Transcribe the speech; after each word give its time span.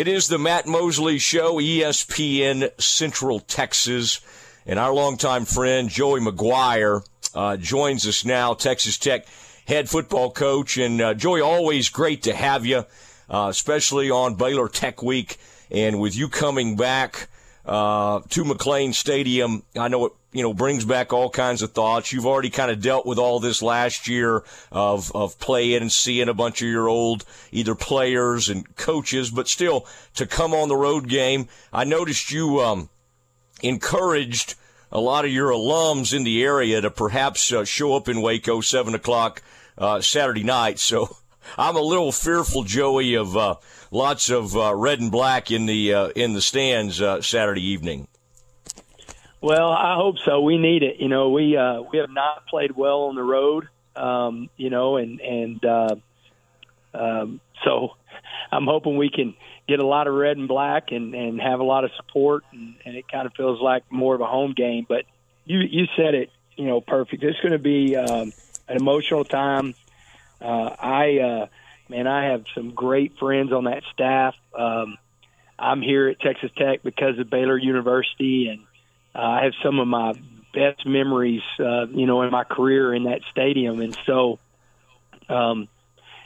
It 0.00 0.08
is 0.08 0.28
the 0.28 0.38
Matt 0.38 0.66
Mosley 0.66 1.18
Show, 1.18 1.56
ESPN 1.56 2.70
Central 2.80 3.38
Texas. 3.38 4.22
And 4.64 4.78
our 4.78 4.94
longtime 4.94 5.44
friend, 5.44 5.90
Joey 5.90 6.20
McGuire, 6.20 7.06
uh, 7.34 7.58
joins 7.58 8.06
us 8.06 8.24
now, 8.24 8.54
Texas 8.54 8.96
Tech 8.96 9.26
head 9.66 9.90
football 9.90 10.30
coach. 10.30 10.78
And 10.78 11.02
uh, 11.02 11.12
Joey, 11.12 11.42
always 11.42 11.90
great 11.90 12.22
to 12.22 12.32
have 12.32 12.64
you, 12.64 12.86
uh, 13.28 13.48
especially 13.50 14.10
on 14.10 14.36
Baylor 14.36 14.70
Tech 14.70 15.02
Week. 15.02 15.36
And 15.70 16.00
with 16.00 16.16
you 16.16 16.30
coming 16.30 16.76
back 16.76 17.28
uh, 17.70 18.20
to 18.28 18.44
McLane 18.44 18.92
Stadium, 18.92 19.62
I 19.78 19.88
know 19.88 20.06
it 20.06 20.12
you 20.32 20.42
know, 20.42 20.54
brings 20.54 20.84
back 20.84 21.12
all 21.12 21.30
kinds 21.30 21.62
of 21.62 21.72
thoughts. 21.72 22.12
You've 22.12 22.26
already 22.26 22.50
kind 22.50 22.70
of 22.70 22.80
dealt 22.80 23.04
with 23.04 23.18
all 23.18 23.40
this 23.40 23.62
last 23.62 24.06
year 24.06 24.44
of, 24.70 25.10
of 25.14 25.38
playing 25.40 25.82
and 25.82 25.90
seeing 25.90 26.28
a 26.28 26.34
bunch 26.34 26.62
of 26.62 26.68
your 26.68 26.88
old 26.88 27.24
either 27.50 27.74
players 27.74 28.48
and 28.48 28.76
coaches, 28.76 29.30
but 29.30 29.48
still 29.48 29.86
to 30.14 30.26
come 30.26 30.54
on 30.54 30.68
the 30.68 30.76
road 30.76 31.08
game. 31.08 31.48
I 31.72 31.84
noticed 31.84 32.30
you, 32.30 32.60
um, 32.60 32.90
encouraged 33.62 34.54
a 34.92 35.00
lot 35.00 35.24
of 35.24 35.32
your 35.32 35.50
alums 35.50 36.14
in 36.14 36.24
the 36.24 36.42
area 36.42 36.80
to 36.80 36.90
perhaps 36.90 37.52
uh, 37.52 37.64
show 37.64 37.94
up 37.94 38.08
in 38.08 38.22
Waco 38.22 38.60
seven 38.60 38.94
o'clock, 38.94 39.42
uh, 39.78 40.00
Saturday 40.00 40.44
night. 40.44 40.78
So 40.78 41.16
I'm 41.58 41.76
a 41.76 41.80
little 41.80 42.12
fearful, 42.12 42.64
Joey, 42.64 43.14
of, 43.14 43.36
uh, 43.36 43.56
lots 43.90 44.30
of, 44.30 44.56
uh, 44.56 44.74
red 44.74 45.00
and 45.00 45.10
black 45.10 45.50
in 45.50 45.66
the, 45.66 45.94
uh, 45.94 46.08
in 46.08 46.34
the 46.34 46.40
stands, 46.40 47.00
uh, 47.00 47.22
Saturday 47.22 47.66
evening. 47.66 48.08
Well, 49.40 49.70
I 49.70 49.94
hope 49.96 50.16
so. 50.24 50.40
We 50.40 50.58
need 50.58 50.82
it. 50.82 50.96
You 50.98 51.08
know, 51.08 51.30
we 51.30 51.56
uh, 51.56 51.80
we 51.80 51.98
have 51.98 52.10
not 52.10 52.46
played 52.46 52.76
well 52.76 53.04
on 53.04 53.14
the 53.14 53.22
road. 53.22 53.68
Um, 53.96 54.50
you 54.56 54.68
know, 54.68 54.96
and 54.96 55.20
and 55.20 55.64
uh, 55.64 55.96
um, 56.92 57.40
so 57.64 57.96
I'm 58.52 58.66
hoping 58.66 58.98
we 58.98 59.10
can 59.10 59.34
get 59.66 59.78
a 59.78 59.86
lot 59.86 60.06
of 60.06 60.14
red 60.14 60.36
and 60.36 60.46
black 60.46 60.92
and 60.92 61.14
and 61.14 61.40
have 61.40 61.60
a 61.60 61.64
lot 61.64 61.84
of 61.84 61.90
support, 61.96 62.44
and, 62.52 62.74
and 62.84 62.96
it 62.96 63.08
kind 63.10 63.26
of 63.26 63.32
feels 63.34 63.60
like 63.62 63.90
more 63.90 64.14
of 64.14 64.20
a 64.20 64.26
home 64.26 64.52
game. 64.52 64.84
But 64.86 65.04
you 65.46 65.60
you 65.60 65.86
said 65.96 66.14
it, 66.14 66.30
you 66.56 66.66
know, 66.66 66.82
perfect. 66.82 67.22
It's 67.22 67.40
going 67.40 67.52
to 67.52 67.58
be 67.58 67.96
um, 67.96 68.32
an 68.68 68.76
emotional 68.76 69.24
time. 69.24 69.74
Uh, 70.40 70.74
I 70.78 71.18
uh, 71.18 71.46
man, 71.88 72.06
I 72.06 72.30
have 72.30 72.44
some 72.54 72.72
great 72.72 73.18
friends 73.18 73.52
on 73.52 73.64
that 73.64 73.82
staff. 73.92 74.34
Um, 74.56 74.96
I'm 75.58 75.82
here 75.82 76.08
at 76.08 76.20
Texas 76.20 76.50
Tech 76.56 76.82
because 76.82 77.18
of 77.18 77.28
Baylor 77.28 77.58
University 77.58 78.48
and 78.48 78.62
uh, 79.14 79.18
I 79.18 79.44
have 79.44 79.52
some 79.62 79.78
of 79.78 79.88
my 79.88 80.14
best 80.54 80.86
memories, 80.86 81.42
uh, 81.58 81.86
you 81.86 82.06
know, 82.06 82.22
in 82.22 82.30
my 82.30 82.44
career 82.44 82.94
in 82.94 83.04
that 83.04 83.20
stadium, 83.30 83.80
and 83.80 83.96
so, 84.06 84.38
um, 85.28 85.68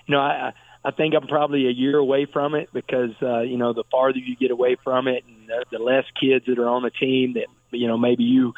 you 0.06 0.14
know, 0.14 0.20
I 0.20 0.52
I 0.84 0.90
think 0.90 1.14
I'm 1.14 1.26
probably 1.26 1.66
a 1.66 1.70
year 1.70 1.96
away 1.96 2.26
from 2.26 2.54
it 2.54 2.68
because 2.72 3.12
uh, 3.22 3.40
you 3.40 3.56
know 3.56 3.72
the 3.72 3.84
farther 3.90 4.18
you 4.18 4.36
get 4.36 4.50
away 4.50 4.76
from 4.82 5.08
it, 5.08 5.24
and 5.26 5.48
the, 5.48 5.78
the 5.78 5.82
less 5.82 6.04
kids 6.20 6.44
that 6.46 6.58
are 6.58 6.68
on 6.68 6.82
the 6.82 6.90
team 6.90 7.34
that 7.34 7.46
you 7.70 7.88
know 7.88 7.96
maybe 7.96 8.24
you 8.24 8.52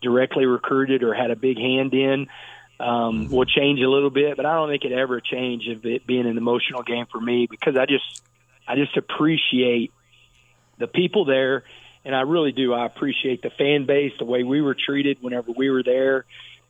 directly 0.00 0.46
recruited 0.46 1.02
or 1.02 1.12
had 1.12 1.30
a 1.30 1.36
big 1.36 1.58
hand 1.58 1.92
in. 1.92 2.28
Um, 2.78 3.24
mm-hmm. 3.24 3.34
will 3.34 3.46
change 3.46 3.80
a 3.80 3.88
little 3.88 4.10
bit, 4.10 4.36
but 4.36 4.44
I 4.44 4.54
don't 4.54 4.68
think 4.68 4.84
it 4.84 4.92
ever 4.92 5.18
change 5.20 5.66
of 5.68 5.86
it 5.86 6.06
being 6.06 6.26
an 6.26 6.36
emotional 6.36 6.82
game 6.82 7.06
for 7.10 7.18
me 7.18 7.46
because 7.50 7.74
I 7.74 7.86
just 7.86 8.22
I 8.68 8.74
just 8.76 8.98
appreciate 8.98 9.92
the 10.76 10.86
people 10.86 11.24
there 11.24 11.64
and 12.06 12.14
I 12.14 12.20
really 12.20 12.52
do. 12.52 12.72
I 12.72 12.86
appreciate 12.86 13.42
the 13.42 13.50
fan 13.50 13.84
base, 13.84 14.12
the 14.18 14.24
way 14.24 14.44
we 14.44 14.62
were 14.62 14.74
treated 14.74 15.18
whenever 15.20 15.50
we 15.50 15.70
were 15.70 15.82
there, 15.82 16.24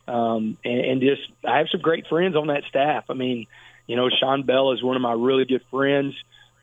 um, 0.08 0.56
and, 0.64 0.80
and 0.80 1.00
just 1.02 1.22
I 1.44 1.58
have 1.58 1.68
some 1.70 1.82
great 1.82 2.06
friends 2.06 2.36
on 2.36 2.46
that 2.46 2.64
staff. 2.68 3.04
I 3.10 3.14
mean, 3.14 3.46
you 3.86 3.96
know, 3.96 4.08
Sean 4.08 4.44
Bell 4.44 4.72
is 4.72 4.82
one 4.82 4.96
of 4.96 5.02
my 5.02 5.12
really 5.12 5.44
good 5.44 5.62
friends. 5.70 6.14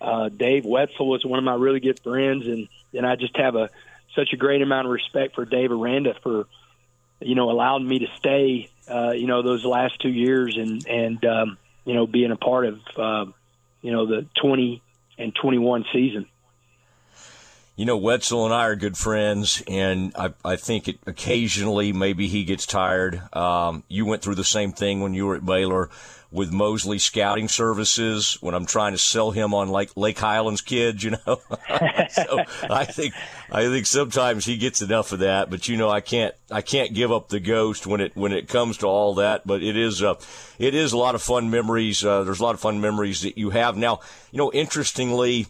Uh, 0.02 0.30
Dave 0.30 0.66
Wetzel 0.66 1.08
was 1.08 1.24
one 1.24 1.38
of 1.38 1.46
my 1.46 1.54
really 1.54 1.80
good 1.80 2.00
friends, 2.00 2.48
and 2.48 2.68
and 2.94 3.06
I 3.06 3.16
just 3.16 3.38
have 3.38 3.56
a 3.56 3.70
such 4.16 4.34
a 4.34 4.38
great 4.38 4.64
amount 4.64 4.88
of 4.88 4.92
respect 4.92 5.36
for 5.36 5.46
Dave 5.46 5.72
Aranda 5.72 6.16
for 6.24 6.48
you 7.20 7.36
know 7.36 7.50
allowed 7.52 7.82
me 7.82 8.00
to 8.00 8.08
stay. 8.18 8.70
Uh, 8.88 9.12
you 9.12 9.28
know, 9.28 9.42
those 9.42 9.64
last 9.64 10.00
two 10.02 10.10
years, 10.10 10.58
and 10.58 10.86
and 10.88 11.24
um, 11.26 11.58
you 11.86 11.94
know 11.94 12.06
being 12.06 12.32
a 12.32 12.36
part 12.36 12.66
of 12.66 12.80
uh, 12.98 13.26
you 13.82 13.92
know 13.92 14.06
the 14.06 14.26
20 14.42 14.82
and 15.18 15.34
21 15.36 15.86
season 15.94 16.26
you 17.76 17.86
know, 17.86 17.98
Wetzel 17.98 18.46
and 18.46 18.54
I 18.54 18.66
are 18.66 18.76
good 18.76 18.98
friends, 18.98 19.64
and 19.68 20.14
I, 20.16 20.34
I 20.46 20.56
think 20.58 20.88
it, 20.88 21.00
occasionally 21.08 21.92
maybe 21.92 22.28
he 22.28 22.44
gets 22.44 22.68
tired. 22.68 23.22
Um, 23.36 23.84
you 23.88 24.06
went 24.06 24.22
through 24.22 24.36
the 24.36 24.44
same 24.44 24.74
thing 24.74 25.02
when 25.02 25.14
you 25.14 25.26
were 25.26 25.36
at 25.36 25.46
Baylor 25.46 25.90
with 26.34 26.52
Mosley 26.52 26.98
Scouting 26.98 27.48
Services 27.48 28.40
when 28.42 28.56
I'm 28.56 28.66
trying 28.66 28.94
to 28.94 28.98
sell 28.98 29.30
him 29.30 29.54
on 29.54 29.70
like 29.70 29.96
Lake 29.96 30.18
Highlands 30.18 30.62
kids, 30.62 31.04
you 31.04 31.12
know. 31.12 31.18
so 32.10 32.40
I 32.70 32.86
think 32.86 33.14
I 33.52 33.64
think 33.66 33.86
sometimes 33.86 34.46
he 34.46 34.58
gets 34.58 34.82
enough 34.82 35.12
of 35.12 35.20
that, 35.20 35.52
but 35.52 35.68
you 35.68 35.78
know 35.78 35.90
I 35.90 36.02
can't 36.02 36.34
I 36.52 36.62
can't 36.62 36.94
give 36.94 37.12
up 37.12 37.30
the 37.30 37.40
ghost 37.40 37.86
when 37.86 38.02
it 38.02 38.16
when 38.16 38.34
it 38.34 38.48
comes 38.48 38.78
to 38.78 38.88
all 38.88 39.14
that. 39.16 39.46
But 39.46 39.62
it 39.62 39.78
is 39.78 40.02
uh, 40.02 40.16
it 40.58 40.74
is 40.74 40.92
a 40.92 40.98
lot 40.98 41.14
of 41.14 41.22
fun 41.22 41.52
memories. 41.52 42.04
Uh, 42.04 42.24
there's 42.24 42.40
a 42.40 42.44
lot 42.44 42.56
of 42.56 42.60
fun 42.60 42.82
memories 42.82 43.22
that 43.22 43.38
you 43.38 43.52
have 43.52 43.78
now. 43.78 44.00
You 44.32 44.40
know, 44.40 44.52
interestingly 44.52 45.46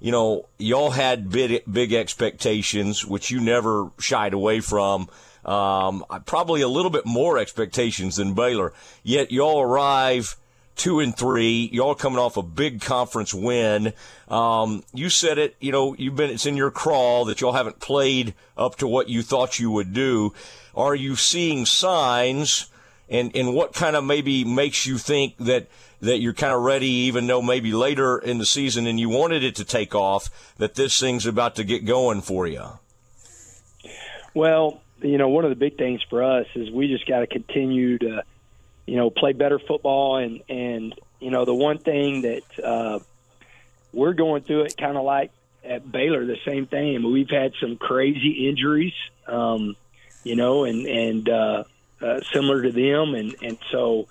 you 0.00 0.12
know, 0.12 0.46
y'all 0.58 0.90
had 0.90 1.30
big, 1.30 1.62
big 1.70 1.92
expectations, 1.92 3.04
which 3.04 3.30
you 3.30 3.40
never 3.40 3.90
shied 3.98 4.34
away 4.34 4.60
from. 4.60 5.08
Um, 5.44 6.04
probably 6.26 6.60
a 6.60 6.68
little 6.68 6.90
bit 6.90 7.06
more 7.06 7.38
expectations 7.38 8.16
than 8.16 8.34
Baylor. 8.34 8.72
Yet 9.02 9.30
y'all 9.30 9.60
arrive 9.60 10.36
two 10.74 11.00
and 11.00 11.16
three. 11.16 11.70
Y'all 11.72 11.94
coming 11.94 12.18
off 12.18 12.36
a 12.36 12.42
big 12.42 12.80
conference 12.80 13.32
win. 13.32 13.92
Um, 14.28 14.82
you 14.92 15.08
said 15.08 15.38
it. 15.38 15.56
You 15.60 15.72
know, 15.72 15.94
you've 15.98 16.16
been. 16.16 16.30
It's 16.30 16.46
in 16.46 16.56
your 16.56 16.70
crawl 16.70 17.24
that 17.26 17.40
y'all 17.40 17.52
haven't 17.52 17.80
played 17.80 18.34
up 18.56 18.76
to 18.76 18.86
what 18.86 19.08
you 19.08 19.22
thought 19.22 19.58
you 19.58 19.70
would 19.70 19.94
do. 19.94 20.34
Are 20.74 20.94
you 20.94 21.16
seeing 21.16 21.64
signs? 21.64 22.66
And 23.08 23.34
and 23.36 23.54
what 23.54 23.72
kind 23.72 23.96
of 23.96 24.04
maybe 24.04 24.44
makes 24.44 24.86
you 24.86 24.98
think 24.98 25.36
that? 25.38 25.68
That 26.00 26.18
you're 26.18 26.34
kind 26.34 26.52
of 26.52 26.62
ready, 26.62 26.88
even 26.88 27.26
though 27.26 27.42
maybe 27.42 27.72
later 27.72 28.18
in 28.18 28.38
the 28.38 28.46
season 28.46 28.86
and 28.86 29.00
you 29.00 29.08
wanted 29.08 29.42
it 29.42 29.56
to 29.56 29.64
take 29.64 29.94
off, 29.94 30.28
that 30.58 30.74
this 30.74 30.98
thing's 31.00 31.26
about 31.26 31.56
to 31.56 31.64
get 31.64 31.84
going 31.84 32.20
for 32.20 32.46
you? 32.46 32.64
Well, 34.34 34.82
you 35.00 35.18
know, 35.18 35.28
one 35.28 35.44
of 35.44 35.50
the 35.50 35.56
big 35.56 35.78
things 35.78 36.02
for 36.08 36.22
us 36.22 36.46
is 36.54 36.70
we 36.70 36.88
just 36.88 37.06
got 37.06 37.20
to 37.20 37.26
continue 37.26 37.98
to, 37.98 38.22
you 38.86 38.96
know, 38.96 39.10
play 39.10 39.32
better 39.32 39.58
football. 39.58 40.18
And, 40.18 40.42
and 40.48 40.94
you 41.20 41.30
know, 41.30 41.44
the 41.44 41.54
one 41.54 41.78
thing 41.78 42.22
that 42.22 42.42
uh, 42.62 42.98
we're 43.92 44.12
going 44.12 44.42
through 44.42 44.62
it 44.62 44.76
kind 44.76 44.96
of 44.96 45.04
like 45.04 45.30
at 45.64 45.90
Baylor, 45.90 46.26
the 46.26 46.36
same 46.44 46.66
thing. 46.66 46.94
I 46.94 46.98
mean, 46.98 47.12
we've 47.12 47.30
had 47.30 47.52
some 47.60 47.76
crazy 47.76 48.48
injuries, 48.48 48.94
um, 49.26 49.76
you 50.22 50.36
know, 50.36 50.64
and, 50.64 50.86
and 50.86 51.28
uh, 51.28 51.64
uh, 52.00 52.20
similar 52.32 52.62
to 52.62 52.72
them. 52.72 53.14
And, 53.14 53.34
and 53.42 53.58
so, 53.70 54.06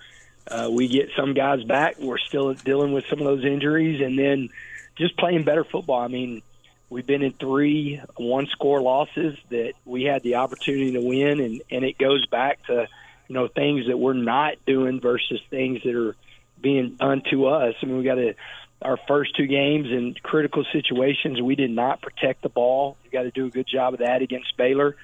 uh, 0.48 0.68
we 0.70 0.88
get 0.88 1.10
some 1.16 1.34
guys 1.34 1.62
back. 1.64 1.98
We're 1.98 2.18
still 2.18 2.54
dealing 2.54 2.92
with 2.92 3.04
some 3.10 3.18
of 3.18 3.24
those 3.24 3.44
injuries, 3.44 4.00
and 4.00 4.18
then 4.18 4.48
just 4.96 5.16
playing 5.16 5.44
better 5.44 5.64
football. 5.64 6.00
I 6.00 6.08
mean, 6.08 6.42
we've 6.88 7.06
been 7.06 7.22
in 7.22 7.32
three 7.32 8.00
one 8.16 8.46
score 8.46 8.80
losses 8.80 9.36
that 9.50 9.72
we 9.84 10.04
had 10.04 10.22
the 10.22 10.36
opportunity 10.36 10.92
to 10.92 11.00
win, 11.00 11.40
and 11.40 11.62
and 11.70 11.84
it 11.84 11.98
goes 11.98 12.26
back 12.26 12.64
to 12.66 12.86
you 13.28 13.34
know 13.34 13.48
things 13.48 13.88
that 13.88 13.98
we're 13.98 14.14
not 14.14 14.54
doing 14.66 15.00
versus 15.00 15.40
things 15.50 15.82
that 15.84 15.94
are 15.94 16.16
being 16.60 16.96
done 16.96 17.22
to 17.30 17.46
us. 17.46 17.74
I 17.82 17.86
mean, 17.86 17.98
we 17.98 18.04
got 18.04 18.14
to 18.14 18.34
our 18.82 18.98
first 19.08 19.36
two 19.36 19.46
games 19.46 19.86
in 19.90 20.14
critical 20.22 20.64
situations. 20.72 21.40
We 21.40 21.54
did 21.54 21.70
not 21.70 22.02
protect 22.02 22.42
the 22.42 22.48
ball. 22.48 22.96
We 23.02 23.10
got 23.10 23.22
to 23.22 23.30
do 23.30 23.46
a 23.46 23.50
good 23.50 23.66
job 23.66 23.94
of 23.94 24.00
that 24.00 24.22
against 24.22 24.56
Baylor, 24.56 24.96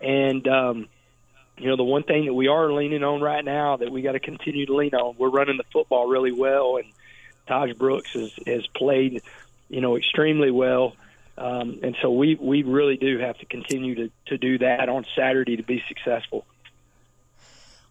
and 0.00 0.46
um, 0.48 0.88
you 1.58 1.68
know, 1.68 1.76
the 1.76 1.84
one 1.84 2.02
thing 2.02 2.26
that 2.26 2.34
we 2.34 2.48
are 2.48 2.72
leaning 2.72 3.04
on 3.04 3.20
right 3.20 3.44
now 3.44 3.76
that 3.76 3.90
we 3.90 4.02
got 4.02 4.12
to 4.12 4.20
continue 4.20 4.66
to 4.66 4.74
lean 4.74 4.94
on, 4.94 5.14
we're 5.18 5.30
running 5.30 5.56
the 5.56 5.64
football 5.72 6.06
really 6.06 6.32
well, 6.32 6.76
and 6.76 6.86
Tahj 7.48 7.76
Brooks 7.76 8.12
has, 8.12 8.32
has 8.46 8.66
played, 8.68 9.22
you 9.68 9.80
know, 9.80 9.96
extremely 9.96 10.50
well. 10.50 10.96
Um, 11.36 11.80
and 11.82 11.96
so 12.02 12.10
we, 12.10 12.34
we 12.34 12.62
really 12.62 12.96
do 12.96 13.18
have 13.18 13.38
to 13.38 13.46
continue 13.46 13.94
to, 13.94 14.10
to 14.26 14.38
do 14.38 14.58
that 14.58 14.88
on 14.88 15.06
Saturday 15.16 15.56
to 15.56 15.62
be 15.62 15.82
successful. 15.88 16.44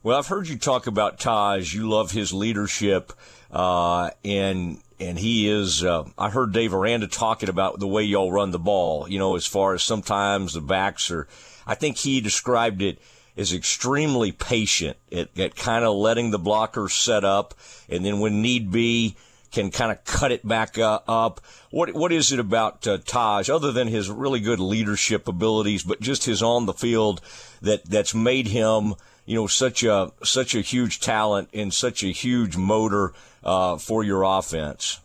Well, 0.03 0.18
I've 0.18 0.27
heard 0.27 0.47
you 0.47 0.57
talk 0.57 0.88
about 0.88 1.19
Tahj. 1.19 1.74
You 1.74 1.88
love 1.88 2.12
his 2.12 2.33
leadership, 2.33 3.13
uh, 3.51 4.09
and 4.25 4.80
and 5.00 5.18
he 5.19 5.47
is. 5.47 5.83
Uh, 5.83 6.06
I 6.18 6.31
heard 6.31 6.53
Dave 6.53 6.74
Aranda 6.74 7.07
talking 7.07 7.50
about 7.50 7.80
the 7.80 7.88
way 7.88 8.03
y'all 8.03 8.31
run 8.31 8.50
the 8.50 8.57
ball. 8.57 9.07
You 9.07 9.19
know, 9.19 9.36
as 9.36 9.45
far 9.45 9.75
as 9.75 9.83
sometimes 9.83 10.53
the 10.53 10.62
backs 10.62 11.12
are. 11.12 11.27
I 11.68 11.75
think 11.75 11.97
he 11.97 12.19
described 12.19 12.81
it 12.81 13.00
is 13.36 13.54
extremely 13.54 14.31
patient 14.31 14.98
at, 15.12 15.38
at 15.38 15.56
kind 15.56 15.86
of 15.86 15.95
letting 15.95 16.31
the 16.31 16.39
blockers 16.39 16.92
set 16.92 17.24
up, 17.24 17.54
and 17.89 18.06
then 18.06 18.19
when 18.19 18.42
need 18.42 18.72
be, 18.72 19.16
can 19.51 19.69
kind 19.69 19.92
of 19.92 20.04
cut 20.06 20.31
it 20.31 20.48
back 20.48 20.78
uh, 20.78 21.00
up. 21.07 21.42
What 21.69 21.94
what 21.94 22.12
is 22.12 22.31
it 22.31 22.39
about 22.39 22.88
uh, 22.88 22.98
Tahj, 22.98 23.54
other 23.54 23.72
than 23.72 23.88
his 23.88 24.10
really 24.10 24.39
good 24.39 24.60
leadership 24.60 25.28
abilities, 25.28 25.83
but 25.83 26.01
just 26.01 26.25
his 26.25 26.42
on 26.42 26.66
the 26.66 26.74
field 26.74 27.22
that 27.62 27.86
that's 27.86 28.16
made 28.16 28.48
him, 28.48 28.95
you 29.25 29.36
know, 29.36 29.48
such 29.48 29.84
a 29.84 30.12
such 30.24 30.56
a 30.56 30.62
huge 30.62 31.00
talent 31.00 31.50
and 31.54 31.74
such 31.74 32.04
a 32.04 32.07
huge 32.07 32.57
motor 32.57 33.13
uh, 33.44 33.77
for 33.77 34.04
your 34.04 34.24
offense? 34.24 35.00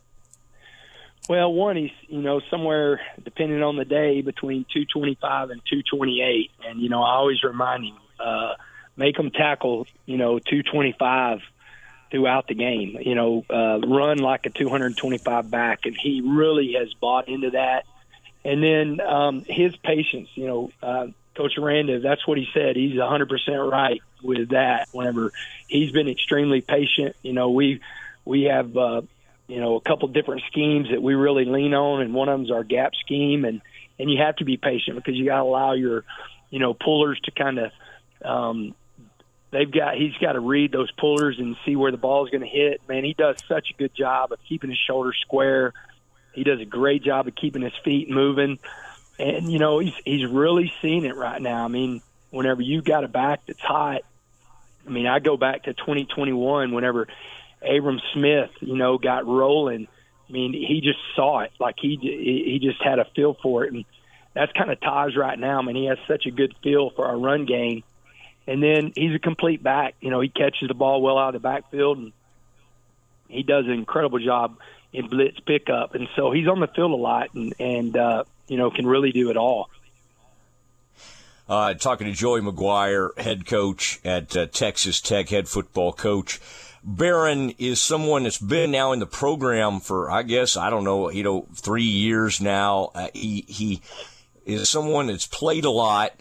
Well, 1.29 1.53
one, 1.53 1.77
he's 1.77 1.91
you 2.09 2.23
know 2.23 2.41
somewhere 2.51 3.01
depending 3.25 3.63
on 3.63 3.77
the 3.77 3.85
day 3.85 4.23
between 4.23 4.65
225 4.73 5.51
and 5.51 5.61
228, 5.69 6.51
and 6.69 6.81
you 6.81 6.89
know 6.89 7.03
I 7.03 7.17
always 7.17 7.43
remind 7.43 7.85
him 7.85 7.97
uh, 8.19 8.55
make 8.97 9.19
him 9.19 9.31
tackle 9.31 9.87
you 10.05 10.17
know 10.17 10.39
225 10.39 11.41
throughout 12.11 12.49
the 12.49 12.55
game. 12.55 12.99
You 13.01 13.15
know, 13.15 13.45
uh, 13.51 13.81
run 13.87 14.19
like 14.19 14.47
a 14.47 14.51
225 14.51 15.51
back, 15.51 15.81
and 15.85 15.97
he 16.01 16.23
really 16.25 16.75
has 16.79 16.93
bought 16.95 17.29
into 17.29 17.51
that. 17.51 17.85
And 18.45 18.63
then 18.63 19.01
um, 19.01 19.45
his 19.49 19.75
patience, 19.77 20.29
you 20.35 20.47
know, 20.47 20.71
uh, 20.83 21.07
Coach 21.37 21.59
Aranda, 21.59 22.01
that's 22.01 22.27
what 22.27 22.39
he 22.39 22.47
said. 22.55 22.77
He's 22.77 22.95
100% 22.95 23.71
right 23.71 24.01
with 24.23 24.51
that. 24.51 24.89
Whenever 24.93 25.33
he's 25.67 25.91
been 25.91 26.09
extremely 26.09 26.61
patient, 26.61 27.17
you 27.23 27.33
know, 27.33 27.51
we 27.51 27.81
we 28.25 28.45
have 28.45 28.77
uh, 28.77 29.03
you 29.49 29.61
know 29.61 29.77
a 29.77 29.81
couple 29.81 30.09
different 30.09 30.43
schemes 30.49 30.89
that 30.91 31.03
we 31.03 31.15
really 31.15 31.45
lean 31.45 31.75
on, 31.75 32.03
and 32.03 32.15
one 32.15 32.29
of 32.29 32.39
them's 32.39 32.51
our 32.51 32.65
gap 32.65 32.93
scheme, 33.05 33.45
and 33.45 33.61
and 33.99 34.11
you 34.11 34.23
have 34.23 34.37
to 34.37 34.45
be 34.45 34.57
patient 34.57 34.97
because 34.97 35.15
you 35.15 35.27
got 35.27 35.39
to 35.39 35.43
allow 35.43 35.73
your 35.73 36.05
you 36.51 36.59
know 36.59 36.73
pullers 36.73 37.21
to 37.25 37.31
kind 37.31 37.59
of 37.59 37.73
um, 38.25 38.75
they've 39.51 39.71
got 39.71 39.97
he's 39.97 40.15
got 40.21 40.33
to 40.33 40.41
read 40.41 40.73
those 40.73 40.91
pullers 40.93 41.39
and 41.39 41.57
see 41.65 41.77
where 41.77 41.91
the 41.91 41.97
ball 41.97 42.25
is 42.25 42.31
going 42.31 42.43
to 42.43 42.49
hit. 42.49 42.81
Man, 42.89 43.05
he 43.05 43.15
does 43.15 43.37
such 43.49 43.71
a 43.71 43.75
good 43.75 43.95
job 43.95 44.33
of 44.33 44.39
keeping 44.49 44.71
his 44.71 44.79
shoulders 44.79 45.17
square. 45.23 45.73
He 46.35 46.45
does 46.45 46.61
a 46.61 46.67
great 46.67 47.03
job 47.03 47.27
of 47.27 47.35
keeping 47.35 47.63
his 47.63 47.73
feet 47.85 48.11
moving, 48.11 48.59
and 49.19 49.51
you 49.51 49.59
know 49.59 49.79
he's 49.79 49.95
he's 50.05 50.27
really 50.27 50.73
seen 50.83 51.05
it 51.05 51.17
right 51.17 51.41
now. 51.41 51.65
I 51.65 51.69
mean, 51.69 52.03
whenever 52.31 52.63
you 52.63 52.83
got 52.83 53.05
a 53.05 53.09
back 53.09 53.47
that's 53.47 53.61
hot, 53.61 54.03
I 54.87 54.91
mean, 54.91 55.07
I 55.07 55.19
go 55.19 55.37
back 55.37 55.65
to 55.65 55.75
2021 55.75 56.73
whenever 56.73 57.09
Abram 57.63 58.01
Smith, 58.13 58.51
you 58.61 58.77
know, 58.77 58.99
got 58.99 59.27
rolling. 59.27 59.89
I 60.29 60.33
mean, 60.33 60.53
he 60.53 60.81
just 60.83 60.99
saw 61.15 61.41
it. 61.41 61.53
Like 61.59 61.77
he 61.81 61.97
he 61.97 62.59
just 62.63 62.83
had 62.83 62.99
a 62.99 63.07
feel 63.17 63.35
for 63.43 63.65
it, 63.65 63.73
and 63.73 63.85
that's 64.35 64.53
kind 64.53 64.71
of 64.71 64.81
Tahj 64.81 65.17
right 65.17 65.39
now. 65.39 65.59
I 65.59 65.63
mean, 65.63 65.77
he 65.77 65.87
has 65.87 65.99
such 66.07 66.27
a 66.27 66.31
good 66.31 66.55
feel 66.63 66.91
for 66.91 67.07
our 67.07 67.17
run 67.17 67.47
game, 67.47 67.83
and 68.47 68.63
then 68.63 68.93
he's 68.95 69.15
a 69.15 69.19
complete 69.19 69.63
back. 69.63 69.95
You 70.01 70.11
know, 70.11 70.21
he 70.21 70.29
catches 70.29 70.69
the 70.69 70.75
ball 70.75 71.03
well 71.03 71.19
out 71.19 71.35
of 71.35 71.43
the 71.43 71.49
backfield, 71.49 71.99
and 71.99 72.13
he 73.29 73.43
does 73.43 73.67
an 73.67 73.73
incredible 73.73 74.19
job 74.19 74.59
in 74.93 75.09
blitz 75.09 75.41
pickup. 75.41 75.95
And 75.95 76.09
so 76.17 76.31
he's 76.31 76.49
on 76.49 76.61
the 76.61 76.69
field 76.69 76.93
a 76.93 76.97
lot, 76.97 77.35
and 77.35 77.55
and 77.59 77.97
uh, 77.97 78.25
you 78.49 78.57
know 78.57 78.71
can 78.71 78.87
really 78.87 79.13
do 79.13 79.31
it 79.31 79.37
all. 79.37 79.69
Uh, 81.49 81.75
talking 81.75 82.09
to 82.09 82.13
Joey 82.13 82.41
McGuire, 82.41 83.17
head 83.19 83.47
coach 83.47 84.01
at 84.05 84.37
uh, 84.37 84.47
Texas 84.47 85.01
Tech, 85.01 85.29
head 85.29 85.49
football 85.49 85.93
coach. 85.93 86.41
Behren 86.85 87.55
is 87.59 87.81
someone 87.81 88.25
that's 88.25 88.39
been 88.39 88.71
now 88.73 88.93
in 88.93 88.99
the 88.99 89.07
program 89.07 89.81
for, 89.81 90.11
I 90.11 90.23
guess, 90.23 90.57
I 90.57 90.71
don't 90.71 90.85
know, 90.85 91.11
you 91.11 91.23
know, 91.23 91.47
three 91.55 91.85
years 91.85 92.41
now. 92.41 92.91
Uh, 92.95 93.09
he, 93.13 93.45
he 93.49 93.81
is 94.45 94.69
someone 94.69 95.09
that's 95.09 95.27
played 95.27 95.65
a 95.65 95.71
lot. 95.71 96.13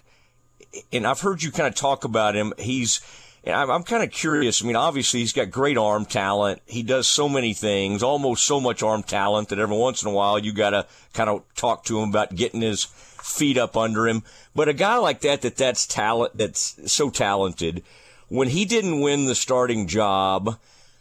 And 0.91 1.05
I've 1.05 1.21
heard 1.21 1.43
you 1.43 1.51
kind 1.51 1.67
of 1.67 1.75
talk 1.75 2.03
about 2.03 2.35
him. 2.35 2.53
He's, 2.57 3.01
I'm, 3.45 3.69
I'm 3.69 3.83
kind 3.83 4.03
of 4.03 4.11
curious. 4.11 4.63
I 4.63 4.67
mean, 4.67 4.75
obviously 4.75 5.19
he's 5.21 5.33
got 5.33 5.51
great 5.51 5.77
arm 5.77 6.05
talent. 6.05 6.61
He 6.65 6.83
does 6.83 7.07
so 7.07 7.29
many 7.29 7.53
things, 7.53 8.03
almost 8.03 8.43
so 8.43 8.59
much 8.59 8.83
arm 8.83 9.03
talent 9.03 9.49
that 9.49 9.59
every 9.59 9.77
once 9.77 10.03
in 10.03 10.09
a 10.09 10.13
while 10.13 10.39
you 10.39 10.53
got 10.53 10.71
to 10.71 10.87
kind 11.13 11.29
of 11.29 11.43
talk 11.55 11.83
to 11.85 11.99
him 11.99 12.09
about 12.09 12.35
getting 12.35 12.61
his 12.61 12.85
feet 12.85 13.57
up 13.57 13.75
under 13.75 14.07
him. 14.07 14.23
But 14.55 14.69
a 14.69 14.73
guy 14.73 14.97
like 14.97 15.21
that, 15.21 15.41
that 15.41 15.57
that's 15.57 15.85
talent, 15.85 16.37
that's 16.37 16.91
so 16.91 17.09
talented, 17.09 17.83
when 18.27 18.47
he 18.49 18.65
didn't 18.65 19.01
win 19.01 19.25
the 19.25 19.35
starting 19.35 19.87
job, 19.87 20.57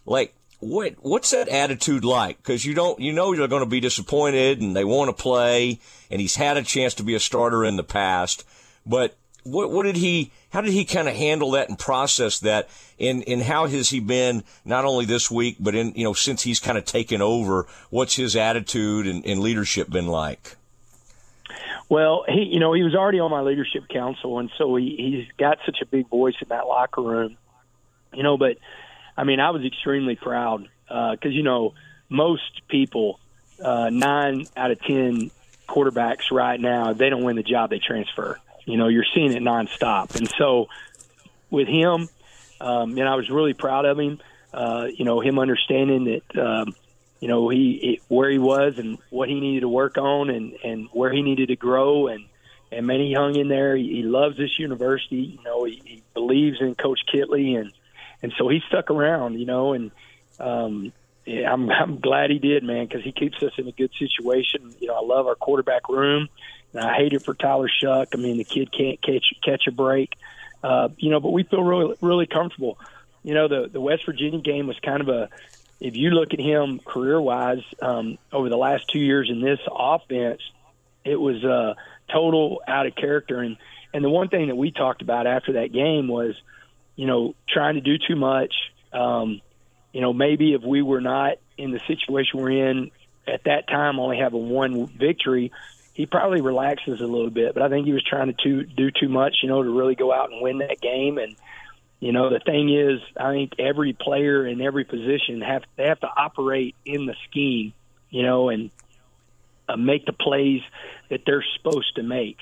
like 0.06 0.34
what 0.60 0.94
what's 1.00 1.30
that 1.30 1.48
attitude 1.48 2.04
like? 2.04 2.38
Because 2.38 2.64
you 2.64 2.74
don't 2.74 2.98
you 3.00 3.12
know 3.12 3.32
you're 3.32 3.48
going 3.48 3.64
to 3.64 3.68
be 3.68 3.80
disappointed 3.80 4.60
and 4.60 4.74
they 4.74 4.84
want 4.84 5.14
to 5.14 5.22
play, 5.22 5.78
and 6.10 6.20
he's 6.20 6.36
had 6.36 6.56
a 6.56 6.62
chance 6.62 6.94
to 6.94 7.02
be 7.02 7.14
a 7.14 7.20
starter 7.20 7.64
in 7.64 7.76
the 7.76 7.84
past, 7.84 8.44
but 8.86 9.14
what 9.44 9.70
what 9.70 9.84
did 9.84 9.96
he 9.96 10.32
how 10.50 10.60
did 10.60 10.72
he 10.72 10.84
kind 10.84 11.08
of 11.08 11.14
handle 11.14 11.52
that 11.52 11.68
and 11.68 11.78
process 11.78 12.40
that 12.40 12.68
and 12.98 13.22
and 13.28 13.42
how 13.42 13.66
has 13.66 13.90
he 13.90 14.00
been 14.00 14.42
not 14.64 14.84
only 14.84 15.04
this 15.04 15.30
week 15.30 15.56
but 15.60 15.74
in 15.74 15.92
you 15.94 16.04
know 16.04 16.14
since 16.14 16.42
he's 16.42 16.58
kind 16.58 16.76
of 16.78 16.84
taken 16.84 17.20
over 17.22 17.66
what's 17.90 18.16
his 18.16 18.34
attitude 18.34 19.06
and, 19.06 19.24
and 19.26 19.40
leadership 19.40 19.90
been 19.90 20.06
like 20.06 20.56
well, 21.88 22.24
he, 22.26 22.44
you 22.44 22.60
know, 22.60 22.72
he 22.72 22.82
was 22.82 22.94
already 22.94 23.20
on 23.20 23.30
my 23.30 23.42
leadership 23.42 23.88
council, 23.88 24.38
and 24.38 24.50
so 24.56 24.74
he, 24.76 24.96
he's 24.96 25.36
got 25.36 25.58
such 25.66 25.78
a 25.82 25.86
big 25.86 26.08
voice 26.08 26.34
in 26.40 26.48
that 26.48 26.66
locker 26.66 27.02
room, 27.02 27.36
you 28.12 28.22
know. 28.22 28.38
But 28.38 28.56
I 29.16 29.24
mean, 29.24 29.38
I 29.38 29.50
was 29.50 29.64
extremely 29.64 30.16
proud 30.16 30.68
because 30.88 31.18
uh, 31.22 31.28
you 31.28 31.42
know 31.42 31.74
most 32.08 32.66
people, 32.68 33.20
uh, 33.62 33.90
nine 33.90 34.46
out 34.56 34.70
of 34.70 34.80
ten 34.80 35.30
quarterbacks 35.68 36.30
right 36.30 36.58
now, 36.58 36.94
they 36.94 37.10
don't 37.10 37.22
win 37.22 37.36
the 37.36 37.42
job, 37.42 37.70
they 37.70 37.80
transfer. 37.80 38.40
You 38.66 38.76
know, 38.76 38.88
you're 38.88 39.04
seeing 39.14 39.32
it 39.32 39.42
nonstop, 39.42 40.16
and 40.16 40.28
so 40.38 40.68
with 41.50 41.68
him, 41.68 42.08
um, 42.60 42.96
and 42.96 43.08
I 43.08 43.14
was 43.14 43.30
really 43.30 43.54
proud 43.54 43.84
of 43.84 43.98
him. 43.98 44.20
Uh, 44.52 44.86
you 44.92 45.04
know, 45.04 45.20
him 45.20 45.38
understanding 45.38 46.04
that. 46.04 46.38
Um, 46.40 46.74
you 47.24 47.28
know 47.28 47.48
he 47.48 48.02
where 48.08 48.28
he 48.28 48.38
was 48.38 48.74
and 48.76 48.98
what 49.08 49.30
he 49.30 49.40
needed 49.40 49.60
to 49.60 49.68
work 49.68 49.96
on 49.96 50.28
and 50.28 50.52
and 50.62 50.88
where 50.92 51.10
he 51.10 51.22
needed 51.22 51.48
to 51.48 51.56
grow. 51.56 52.08
And 52.08 52.26
and 52.70 52.86
man 52.86 53.00
he 53.00 53.14
hung 53.14 53.34
in 53.36 53.48
there. 53.48 53.74
He, 53.74 53.88
he 53.88 54.02
loves 54.02 54.36
this 54.36 54.58
university. 54.58 55.38
You 55.38 55.42
know 55.42 55.64
he, 55.64 55.80
he 55.86 56.02
believes 56.12 56.60
in 56.60 56.74
coach 56.74 57.00
Kittley. 57.10 57.58
And 57.58 57.72
and 58.22 58.30
so 58.36 58.48
he 58.48 58.60
stuck 58.68 58.90
around 58.90 59.40
you 59.40 59.46
know 59.46 59.72
and 59.72 59.90
um 60.38 60.92
yeah, 61.24 61.50
I'm 61.50 61.70
I'm 61.70 61.98
glad 61.98 62.28
he 62.28 62.38
did 62.38 62.62
man 62.62 62.86
because 62.86 63.02
he 63.02 63.12
keeps 63.12 63.42
us 63.42 63.52
in 63.56 63.68
a 63.68 63.72
good 63.72 63.92
situation. 63.98 64.74
You 64.78 64.88
know 64.88 64.94
I 64.94 65.02
love 65.02 65.26
our 65.26 65.34
quarterback 65.34 65.88
room 65.88 66.28
I 66.74 66.94
hate 66.94 67.12
it 67.12 67.24
for 67.24 67.34
Tyler 67.34 67.68
Shough 67.68 68.06
I 68.12 68.16
mean 68.16 68.38
the 68.38 68.44
kid 68.44 68.72
can't 68.72 69.00
catch 69.02 69.24
catch 69.44 69.66
a 69.66 69.72
break 69.72 70.14
uh 70.62 70.88
you 70.96 71.10
know 71.10 71.20
but 71.20 71.30
we 71.30 71.42
feel 71.42 71.62
really 71.62 71.94
really 72.00 72.26
comfortable 72.26 72.78
you 73.22 73.34
know 73.34 73.48
the 73.48 73.68
the 73.68 73.80
West 73.80 74.04
Virginia 74.06 74.40
game 74.40 74.66
was 74.66 74.78
kind 74.80 75.00
of 75.00 75.08
a 75.08 75.28
if 75.80 75.96
you 75.96 76.10
look 76.10 76.32
at 76.32 76.40
him 76.40 76.78
career 76.78 77.20
wise 77.20 77.62
um, 77.82 78.18
over 78.32 78.48
the 78.48 78.56
last 78.56 78.88
two 78.88 78.98
years 78.98 79.28
in 79.30 79.40
this 79.40 79.58
offense, 79.70 80.40
it 81.04 81.16
was 81.16 81.44
uh, 81.44 81.74
total 82.10 82.62
out 82.66 82.86
of 82.86 82.94
character. 82.94 83.40
And 83.40 83.56
and 83.92 84.04
the 84.04 84.08
one 84.08 84.28
thing 84.28 84.48
that 84.48 84.56
we 84.56 84.70
talked 84.70 85.02
about 85.02 85.26
after 85.26 85.54
that 85.54 85.72
game 85.72 86.08
was, 86.08 86.34
you 86.96 87.06
know, 87.06 87.34
trying 87.48 87.74
to 87.74 87.80
do 87.80 87.98
too 87.98 88.16
much. 88.16 88.54
Um, 88.92 89.40
you 89.92 90.00
know, 90.00 90.12
maybe 90.12 90.54
if 90.54 90.62
we 90.62 90.82
were 90.82 91.00
not 91.00 91.34
in 91.58 91.70
the 91.70 91.80
situation 91.86 92.40
we're 92.40 92.68
in 92.70 92.90
at 93.28 93.44
that 93.44 93.68
time, 93.68 94.00
only 94.00 94.16
having 94.18 94.48
one 94.48 94.86
victory, 94.86 95.52
he 95.94 96.06
probably 96.06 96.40
relaxes 96.40 97.00
a 97.00 97.06
little 97.06 97.30
bit. 97.30 97.54
But 97.54 97.62
I 97.62 97.68
think 97.68 97.86
he 97.86 97.92
was 97.92 98.04
trying 98.04 98.26
to 98.26 98.34
too, 98.34 98.64
do 98.64 98.90
too 98.90 99.08
much, 99.08 99.36
you 99.42 99.48
know, 99.48 99.62
to 99.62 99.70
really 99.70 99.94
go 99.94 100.12
out 100.12 100.30
and 100.30 100.42
win 100.42 100.58
that 100.58 100.80
game. 100.80 101.18
And 101.18 101.36
you 102.00 102.12
know, 102.12 102.28
the 102.28 102.40
thing 102.40 102.68
is, 102.68 103.00
I 103.16 103.32
think 103.32 103.52
every 103.58 103.94
player 103.94 104.46
in 104.46 104.60
every 104.60 104.84
position 104.84 105.40
have 105.40 105.62
they 105.76 105.84
have 105.84 106.00
to 106.00 106.08
operate 106.14 106.74
in 106.84 107.06
the 107.06 107.14
scheme, 107.30 107.72
you 108.10 108.22
know, 108.22 108.50
and 108.50 108.70
uh, 109.68 109.76
make 109.76 110.04
the 110.04 110.12
plays 110.12 110.60
that 111.08 111.22
they're 111.24 111.44
supposed 111.56 111.94
to 111.96 112.02
make. 112.02 112.38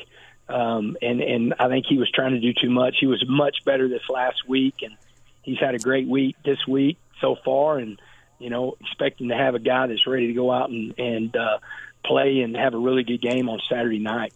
Um, 0.49 0.97
and 1.00 1.21
and 1.21 1.55
I 1.61 1.69
think 1.69 1.87
he 1.88 1.99
was 1.99 2.11
trying 2.11 2.33
to 2.33 2.41
do 2.41 2.53
too 2.53 2.71
much. 2.71 2.97
He 2.99 3.07
was 3.07 3.25
much 3.29 3.59
better 3.65 3.88
this 3.88 4.03
last 4.11 4.49
week, 4.49 4.77
and 4.83 4.97
he's 5.43 5.59
had 5.59 5.75
a 5.75 5.79
great 5.79 6.09
week 6.09 6.37
this 6.45 6.67
week 6.67 6.99
so 7.21 7.37
far. 7.45 7.79
And 7.79 8.00
you 8.43 8.51
know, 8.51 8.77
expecting 8.81 9.29
to 9.29 9.37
have 9.37 9.55
a 9.55 9.59
guy 9.59 9.87
that's 9.87 10.07
ready 10.07 10.29
to 10.29 10.35
go 10.35 10.51
out 10.51 10.71
and 10.71 10.95
and 10.99 11.37
uh, 11.37 11.59
play 12.05 12.41
and 12.41 12.57
have 12.57 12.75
a 12.75 12.79
really 12.79 13.05
good 13.05 13.21
game 13.21 13.49
on 13.49 13.61
Saturday 13.69 13.99
night 13.99 14.33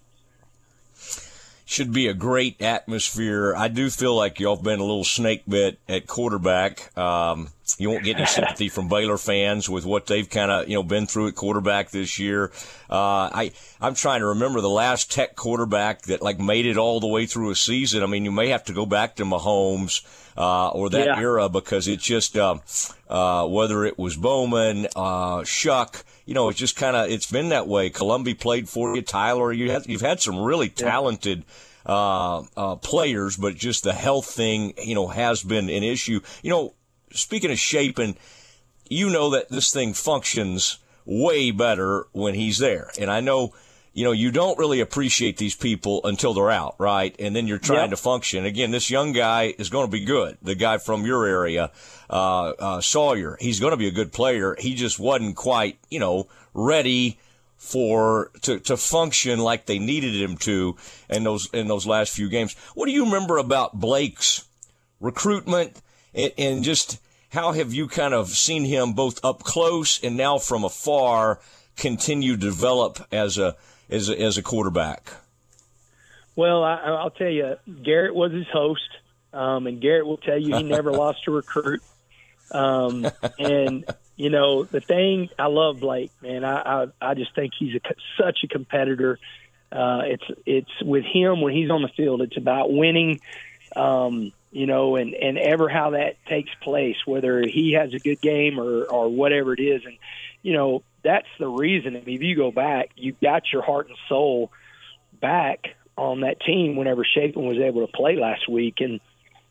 should 1.67 1.93
be 1.93 2.07
a 2.07 2.15
great 2.15 2.63
atmosphere. 2.63 3.55
I 3.55 3.69
do 3.69 3.91
feel 3.91 4.15
like 4.15 4.39
y'all 4.39 4.55
have 4.55 4.65
been 4.65 4.79
a 4.79 4.85
little 4.85 5.05
snake 5.05 5.43
bit 5.49 5.79
at 5.89 6.07
quarterback. 6.07 6.97
Um, 6.97 7.49
you 7.78 7.90
won't 7.90 8.04
get 8.04 8.16
any 8.16 8.26
sympathy 8.26 8.68
from 8.68 8.88
Baylor 8.88 9.18
fans 9.18 9.68
with 9.68 9.85
what 9.85 10.06
they've 10.06 10.28
kind 10.28 10.50
of 10.50 10.68
you 10.68 10.75
know 10.75 10.83
been 10.83 11.06
through 11.06 11.28
at 11.28 11.35
quarterback 11.35 11.90
this 11.90 12.18
year. 12.18 12.50
Uh, 12.90 13.30
I 13.33 13.52
I'm 13.80 13.95
trying 13.95 14.21
to 14.21 14.26
remember 14.26 14.61
the 14.61 14.68
last 14.68 15.11
Tech 15.11 15.37
quarterback 15.37 16.02
that 16.02 16.23
like 16.23 16.38
made 16.38 16.66
it 16.66 16.76
all 16.76 17.00
the 17.00 17.06
way 17.06 17.26
through 17.26 17.50
a 17.50 17.56
season. 17.56 18.02
I 18.02 18.06
mean, 18.06 18.25
you 18.25 18.33
may 18.33 18.49
have 18.49 18.64
to 18.64 18.73
go 18.73 18.87
back 18.87 19.16
to 19.16 19.25
Mahomes 19.25 20.04
uh, 20.37 20.68
or 20.68 20.90
that 20.90 21.06
yeah. 21.06 21.18
era 21.18 21.49
because 21.49 21.88
it's 21.88 22.04
just 22.04 22.37
uh, 22.37 22.59
uh, 23.09 23.47
whether 23.47 23.85
it 23.85 23.99
was 23.99 24.16
Bowman, 24.16 24.87
uh, 24.97 25.40
Shough 25.40 26.02
you 26.26 26.35
know, 26.35 26.49
it's 26.49 26.59
just 26.59 26.76
kind 26.76 26.97
of 26.97 27.09
it's 27.09 27.30
been 27.30 27.50
that 27.50 27.68
way. 27.68 27.88
Colombi 27.88 28.35
played 28.35 28.68
for 28.68 28.95
you, 28.95 29.00
Tyler. 29.00 29.52
You 29.52 29.71
had 29.71 29.87
you've 29.87 30.00
had 30.00 30.21
some 30.21 30.40
really 30.40 30.68
talented 30.68 31.45
uh, 31.87 32.42
uh, 32.56 32.76
players, 32.76 33.37
but 33.37 33.54
just 33.54 33.85
the 33.85 33.92
health 33.92 34.26
thing, 34.26 34.75
you 34.83 34.97
know, 34.97 35.06
has 35.06 35.42
been 35.42 35.71
an 35.71 35.85
issue. 35.85 36.21
You 36.42 36.50
know, 36.50 36.75
speaking 37.17 37.51
of 37.51 37.59
Shapen, 37.59 38.17
you 38.89 39.11
know 39.11 39.31
that 39.31 39.49
this 39.49 39.73
thing 39.73 39.95
functions 39.95 40.79
way 41.05 41.51
better 41.51 42.07
when 42.13 42.35
he's 42.35 42.59
there, 42.59 42.91
and 42.99 43.11
I 43.11 43.21
know 43.21 43.55
you 43.97 44.05
know, 44.05 44.13
you 44.13 44.31
don't 44.31 44.59
really 44.59 44.81
appreciate 44.81 45.39
these 45.39 45.57
people 45.57 46.03
until 46.05 46.35
they're 46.35 46.51
out, 46.51 46.75
right? 46.79 47.17
And 47.19 47.35
then 47.35 47.47
you're 47.47 47.57
trying 47.57 47.89
yep. 47.89 47.91
to 47.91 47.97
function. 47.97 48.45
Again, 48.45 48.71
this 48.71 48.91
young 48.91 49.13
guy 49.13 49.55
is 49.57 49.71
going 49.71 49.87
to 49.87 49.91
be 49.91 50.05
good. 50.05 50.37
The 50.43 50.55
guy 50.55 50.77
from 50.77 51.07
your 51.07 51.25
area, 51.25 51.71
uh, 52.11 52.51
uh, 52.59 52.81
Sawyer, 52.83 53.39
he's 53.41 53.59
going 53.59 53.71
to 53.71 53.79
be 53.79 53.89
a 53.89 53.93
good 53.93 54.13
player. 54.13 54.55
He 54.59 54.75
just 54.75 54.99
wasn't 54.99 55.35
quite, 55.35 55.79
you 55.91 55.99
know, 55.99 56.29
ready 56.53 57.19
for 57.57 58.31
to, 58.43 58.61
to 58.61 58.77
function 58.77 59.39
like 59.39 59.65
they 59.65 59.79
needed 59.79 60.15
him 60.15 60.37
to 60.37 60.77
in 61.09 61.25
those 61.25 61.49
in 61.55 61.67
those 61.67 61.87
last 61.87 62.15
few 62.15 62.29
games. 62.29 62.55
What 62.75 62.85
do 62.85 62.93
you 62.93 63.07
remember 63.07 63.39
about 63.39 63.81
Blake's 63.81 64.47
recruitment 65.01 65.81
and, 66.15 66.33
and 66.37 66.65
just 66.65 67.01
how 67.30 67.52
have 67.52 67.73
you 67.73 67.88
kind 67.88 68.14
of 68.14 68.28
seen 68.28 68.64
him 68.64 68.92
both 68.92 69.25
up 69.25 69.42
close 69.42 70.02
and 70.02 70.16
now 70.16 70.38
from 70.38 70.64
afar 70.64 71.40
continue 71.76 72.33
to 72.33 72.40
develop 72.40 73.06
as 73.12 73.38
a 73.38 73.56
as 73.88 74.09
a, 74.09 74.21
as 74.21 74.38
a 74.38 74.42
quarterback? 74.42 75.12
Well, 76.35 76.62
I, 76.62 77.02
will 77.02 77.11
tell 77.11 77.30
you, 77.30 77.56
Garrett 77.83 78.14
was 78.14 78.30
his 78.33 78.47
host, 78.52 78.88
um, 79.33 79.66
and 79.66 79.80
Garrett 79.80 80.06
will 80.06 80.18
tell 80.18 80.38
you 80.38 80.54
he 80.56 80.62
never 80.62 80.92
lost 81.04 81.21
a 81.26 81.30
recruit. 81.30 81.83
Um, 82.50 83.06
and 83.38 83.85
you 84.16 84.30
know 84.30 84.64
the 84.64 84.80
thing 84.80 85.30
I 85.38 85.47
love 85.47 85.80
Blake, 85.80 86.12
man. 86.23 86.45
I 86.45 86.83
I, 86.83 86.87
I 87.00 87.14
just 87.14 87.35
think 87.35 87.52
he's 87.59 87.75
a, 87.75 87.80
such 88.23 88.38
a 88.45 88.49
competitor. 88.49 89.18
Uh, 89.73 90.02
it's 90.04 90.25
it's 90.45 90.83
with 90.83 91.04
him 91.04 91.40
when 91.40 91.54
he's 91.54 91.71
on 91.71 91.83
the 91.83 91.88
field. 91.88 92.23
It's 92.23 92.37
about 92.37 92.73
winning. 92.73 93.21
Um, 93.75 94.33
you 94.57 94.65
know, 94.65 94.97
and 94.97 95.13
and 95.13 95.37
ever 95.37 95.69
how 95.69 95.91
that 95.91 96.17
takes 96.31 96.49
place, 96.63 96.97
whether 97.05 97.43
he 97.43 97.75
has 97.75 97.93
a 97.93 97.99
good 97.99 98.23
game 98.23 98.59
or 98.59 98.85
or 98.85 99.11
whatever 99.11 99.53
it 99.53 99.61
is, 99.61 99.85
and 99.85 99.99
you 100.41 100.55
know 100.55 100.83
that's 101.03 101.29
the 101.39 101.47
reason. 101.47 101.95
I 101.95 102.01
mean, 102.01 102.17
if 102.17 102.23
you 102.23 102.35
go 102.35 102.51
back, 102.51 102.89
you 102.97 103.15
got 103.23 103.43
your 103.53 103.61
heart 103.61 103.89
and 103.89 103.99
soul 104.09 104.51
back 105.21 105.77
on 105.95 106.21
that 106.21 106.41
team 106.41 106.75
whenever 106.75 107.05
Shapen 107.05 107.45
was 107.45 107.59
able 107.59 107.87
to 107.87 107.93
play 107.93 108.17
last 108.17 108.49
week, 108.49 108.77
and 108.81 108.99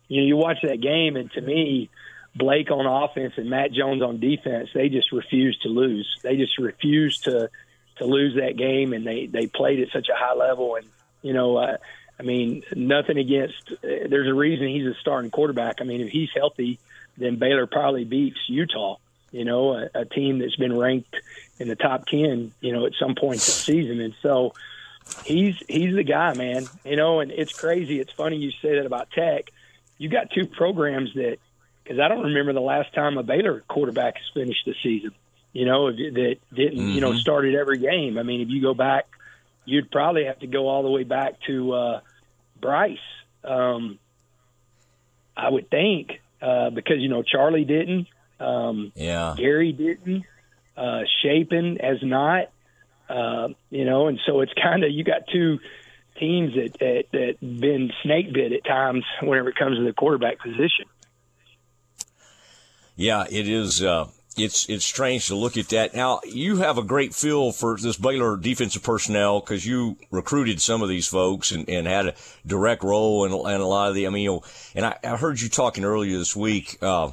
you 0.08 0.22
know 0.22 0.26
you 0.26 0.36
watch 0.36 0.58
that 0.64 0.80
game, 0.80 1.14
and 1.14 1.30
to 1.34 1.40
me, 1.40 1.88
Blake 2.34 2.72
on 2.72 2.84
offense 2.84 3.34
and 3.36 3.48
Matt 3.48 3.70
Jones 3.70 4.02
on 4.02 4.18
defense, 4.18 4.70
they 4.74 4.88
just 4.88 5.12
refused 5.12 5.62
to 5.62 5.68
lose. 5.68 6.18
They 6.24 6.36
just 6.36 6.58
refused 6.58 7.22
to 7.24 7.48
to 7.98 8.04
lose 8.04 8.34
that 8.40 8.56
game, 8.56 8.92
and 8.92 9.06
they 9.06 9.26
they 9.26 9.46
played 9.46 9.78
at 9.78 9.92
such 9.92 10.08
a 10.08 10.16
high 10.16 10.34
level, 10.34 10.74
and 10.74 10.86
you 11.22 11.32
know. 11.32 11.58
Uh, 11.58 11.76
I 12.18 12.22
mean, 12.22 12.62
nothing 12.74 13.18
against. 13.18 13.72
There's 13.82 14.28
a 14.28 14.34
reason 14.34 14.68
he's 14.68 14.86
a 14.86 14.94
starting 15.00 15.30
quarterback. 15.30 15.76
I 15.80 15.84
mean, 15.84 16.00
if 16.00 16.10
he's 16.10 16.30
healthy, 16.34 16.78
then 17.18 17.36
Baylor 17.36 17.66
probably 17.66 18.04
beats 18.04 18.38
Utah. 18.48 18.96
You 19.32 19.44
know, 19.44 19.74
a, 19.74 19.88
a 19.94 20.04
team 20.04 20.38
that's 20.38 20.56
been 20.56 20.76
ranked 20.76 21.14
in 21.58 21.68
the 21.68 21.76
top 21.76 22.06
ten. 22.06 22.52
You 22.60 22.72
know, 22.72 22.86
at 22.86 22.92
some 22.98 23.14
point 23.14 23.40
this 23.40 23.64
season, 23.64 24.00
and 24.00 24.14
so 24.22 24.54
he's 25.24 25.56
he's 25.68 25.94
the 25.94 26.04
guy, 26.04 26.32
man. 26.34 26.66
You 26.84 26.96
know, 26.96 27.20
and 27.20 27.30
it's 27.30 27.52
crazy. 27.52 28.00
It's 28.00 28.12
funny 28.12 28.36
you 28.36 28.50
say 28.62 28.76
that 28.76 28.86
about 28.86 29.10
Tech. 29.10 29.50
You 29.98 30.08
got 30.08 30.30
two 30.30 30.46
programs 30.46 31.12
that 31.14 31.38
because 31.82 31.98
I 32.00 32.08
don't 32.08 32.24
remember 32.24 32.52
the 32.52 32.60
last 32.60 32.94
time 32.94 33.18
a 33.18 33.22
Baylor 33.22 33.62
quarterback 33.68 34.16
has 34.16 34.26
finished 34.32 34.64
the 34.64 34.74
season. 34.82 35.12
You 35.52 35.66
know, 35.66 35.90
that 35.90 36.36
didn't 36.54 36.78
mm-hmm. 36.78 36.88
you 36.90 37.00
know 37.00 37.10
mm-hmm. 37.10 37.18
started 37.18 37.54
every 37.54 37.78
game. 37.78 38.16
I 38.16 38.22
mean, 38.22 38.40
if 38.40 38.48
you 38.48 38.62
go 38.62 38.74
back 38.74 39.06
you'd 39.66 39.90
probably 39.90 40.24
have 40.24 40.38
to 40.38 40.46
go 40.46 40.68
all 40.68 40.82
the 40.82 40.90
way 40.90 41.04
back 41.04 41.34
to 41.46 41.72
uh, 41.72 42.00
Bryce. 42.60 42.98
Um, 43.44 43.98
I 45.36 45.50
would 45.50 45.68
think 45.68 46.20
uh, 46.40 46.70
because 46.70 46.98
you 46.98 47.08
know 47.08 47.22
Charlie 47.22 47.64
didn't, 47.64 48.06
um, 48.40 48.92
yeah, 48.94 49.34
Gerry 49.36 49.72
didn't, 49.72 50.24
uh, 50.76 51.00
Shapen 51.22 51.78
as 51.80 51.98
not, 52.02 52.50
uh, 53.08 53.48
you 53.70 53.84
know, 53.84 54.08
and 54.08 54.18
so 54.24 54.40
it's 54.40 54.52
kind 54.54 54.84
of 54.84 54.90
you 54.90 55.04
got 55.04 55.26
two 55.30 55.58
teams 56.18 56.54
that, 56.54 56.78
that 56.78 57.04
that 57.12 57.60
been 57.60 57.92
snake 58.02 58.32
bit 58.32 58.52
at 58.52 58.64
times 58.64 59.04
whenever 59.22 59.50
it 59.50 59.56
comes 59.56 59.76
to 59.76 59.84
the 59.84 59.92
quarterback 59.92 60.38
position. 60.38 60.86
Yeah, 62.96 63.26
it 63.30 63.46
is. 63.46 63.82
Uh, 63.82 64.08
it's 64.38 64.68
it's 64.68 64.84
strange 64.84 65.28
to 65.28 65.34
look 65.34 65.56
at 65.56 65.68
that. 65.70 65.94
Now 65.94 66.20
you 66.24 66.56
have 66.56 66.78
a 66.78 66.82
great 66.82 67.14
feel 67.14 67.52
for 67.52 67.76
this 67.76 67.96
Baylor 67.96 68.36
defensive 68.36 68.82
personnel 68.82 69.40
because 69.40 69.66
you 69.66 69.96
recruited 70.10 70.60
some 70.60 70.82
of 70.82 70.88
these 70.88 71.06
folks 71.06 71.52
and, 71.52 71.68
and 71.68 71.86
had 71.86 72.06
a 72.06 72.14
direct 72.46 72.82
role 72.82 73.24
in, 73.24 73.32
in 73.32 73.60
a 73.60 73.66
lot 73.66 73.88
of 73.88 73.94
the. 73.94 74.06
I 74.06 74.10
mean, 74.10 74.22
you 74.22 74.30
know, 74.30 74.42
and 74.74 74.86
I, 74.86 74.98
I 75.02 75.16
heard 75.16 75.40
you 75.40 75.48
talking 75.48 75.84
earlier 75.84 76.18
this 76.18 76.36
week 76.36 76.78
uh, 76.82 77.10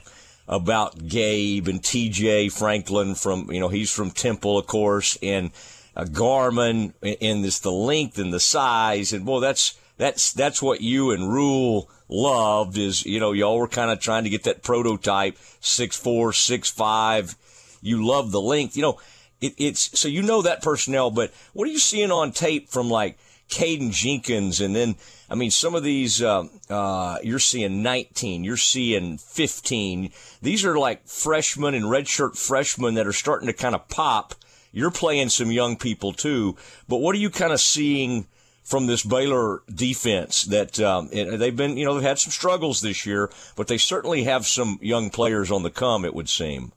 about 0.47 1.07
Gabe 1.07 1.67
and 1.67 1.83
T.J. 1.83 2.49
Franklin 2.49 3.15
from 3.15 3.51
you 3.51 3.59
know 3.59 3.69
he's 3.69 3.91
from 3.91 4.11
Temple, 4.11 4.57
of 4.57 4.67
course, 4.67 5.17
and 5.21 5.51
uh, 5.95 6.05
Garmon 6.05 6.93
and 7.01 7.43
this 7.43 7.59
the 7.59 7.71
length 7.71 8.17
and 8.17 8.33
the 8.33 8.39
size 8.39 9.13
and 9.13 9.25
boy 9.25 9.39
that's 9.39 9.77
that's 9.97 10.33
that's 10.33 10.61
what 10.61 10.81
you 10.81 11.11
and 11.11 11.31
Rhule 11.31 11.89
loved 12.13 12.77
is 12.77 13.05
you 13.05 13.19
know 13.19 13.31
y'all 13.31 13.57
were 13.57 13.67
kind 13.67 13.91
of 13.91 13.99
trying 13.99 14.23
to 14.23 14.29
get 14.29 14.43
that 14.43 14.63
prototype 14.63 15.37
six 15.59 15.97
four 15.97 16.31
six 16.31 16.69
five. 16.69 17.35
You 17.81 18.05
love 18.05 18.31
the 18.31 18.41
length, 18.41 18.77
you 18.77 18.83
know. 18.83 18.99
It, 19.41 19.55
it's 19.57 19.99
so 19.99 20.07
you 20.07 20.21
know 20.21 20.41
that 20.43 20.61
personnel, 20.61 21.11
but 21.11 21.33
what 21.51 21.67
are 21.67 21.71
you 21.71 21.79
seeing 21.79 22.11
on 22.11 22.31
tape 22.31 22.69
from 22.69 22.89
like 22.89 23.17
Caden 23.49 23.91
Jenkins 23.91 24.61
and 24.61 24.73
then 24.73 24.95
I 25.29 25.35
mean 25.35 25.51
some 25.51 25.75
of 25.75 25.83
these 25.83 26.21
uh, 26.21 26.47
uh, 26.69 27.17
you're 27.23 27.39
seeing 27.39 27.83
19, 27.83 28.43
you're 28.43 28.55
seeing 28.55 29.17
15. 29.17 30.11
These 30.41 30.63
are 30.63 30.77
like 30.77 31.07
freshmen 31.07 31.73
and 31.73 31.85
redshirt 31.85 32.37
freshmen 32.37 32.93
that 32.93 33.07
are 33.07 33.13
starting 33.13 33.47
to 33.47 33.53
kind 33.53 33.75
of 33.75 33.89
pop. 33.89 34.35
You're 34.71 34.91
playing 34.91 35.29
some 35.29 35.51
young 35.51 35.75
people 35.75 36.13
too, 36.13 36.55
but 36.87 36.97
what 36.97 37.15
are 37.15 37.19
you 37.19 37.29
kind 37.29 37.51
of 37.51 37.59
seeing? 37.59 38.27
From 38.63 38.87
this 38.87 39.03
Baylor 39.03 39.61
defense 39.73 40.43
that 40.45 40.79
um, 40.79 41.09
they've 41.09 41.55
been, 41.55 41.77
you 41.77 41.85
know, 41.85 41.95
they've 41.95 42.03
had 42.03 42.19
some 42.19 42.31
struggles 42.31 42.81
this 42.81 43.05
year, 43.05 43.29
but 43.55 43.67
they 43.67 43.77
certainly 43.77 44.23
have 44.23 44.47
some 44.47 44.79
young 44.81 45.09
players 45.09 45.51
on 45.51 45.63
the 45.63 45.69
come. 45.69 46.05
It 46.05 46.15
would 46.15 46.29
seem. 46.29 46.71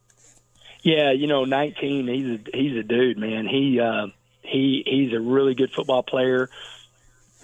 Yeah, 0.83 1.13
you 1.13 1.27
know, 1.27 1.45
19. 1.45 2.07
He's 2.07 2.27
a 2.27 2.57
he's 2.57 2.77
a 2.77 2.83
dude, 2.83 3.19
man. 3.19 3.47
He 3.47 3.81
uh, 3.81 4.09
he 4.43 4.83
he's 4.87 5.13
a 5.13 5.21
really 5.21 5.55
good 5.55 5.73
football 5.73 6.03
player. 6.03 6.49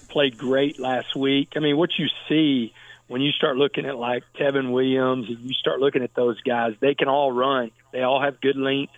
Played 0.08 0.36
great 0.38 0.78
last 0.78 1.16
week. 1.16 1.52
I 1.56 1.60
mean, 1.60 1.76
what 1.76 1.90
you 1.98 2.06
see 2.28 2.74
when 3.08 3.20
you 3.20 3.32
start 3.32 3.56
looking 3.56 3.86
at 3.86 3.96
like 3.96 4.24
Tevin 4.38 4.72
Williams, 4.72 5.28
and 5.28 5.38
you 5.40 5.54
start 5.54 5.80
looking 5.80 6.02
at 6.02 6.14
those 6.14 6.40
guys, 6.42 6.74
they 6.80 6.94
can 6.94 7.08
all 7.08 7.32
run. 7.32 7.70
They 7.92 8.02
all 8.02 8.22
have 8.22 8.40
good 8.40 8.56
length. 8.56 8.92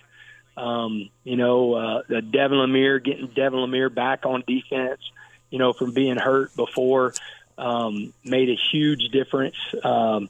Um, 0.57 1.09
you 1.23 1.37
know, 1.37 1.73
uh, 1.73 2.01
Devin 2.09 2.57
Lemear 2.57 3.03
getting 3.03 3.27
Devin 3.27 3.59
Lemear 3.59 3.93
back 3.93 4.25
on 4.25 4.43
defense 4.47 5.01
you 5.49 5.59
know, 5.59 5.73
from 5.73 5.93
being 5.93 6.17
hurt 6.17 6.55
before, 6.55 7.13
um, 7.57 8.13
made 8.23 8.49
a 8.49 8.57
huge 8.71 9.09
difference. 9.11 9.55
Um, 9.83 10.29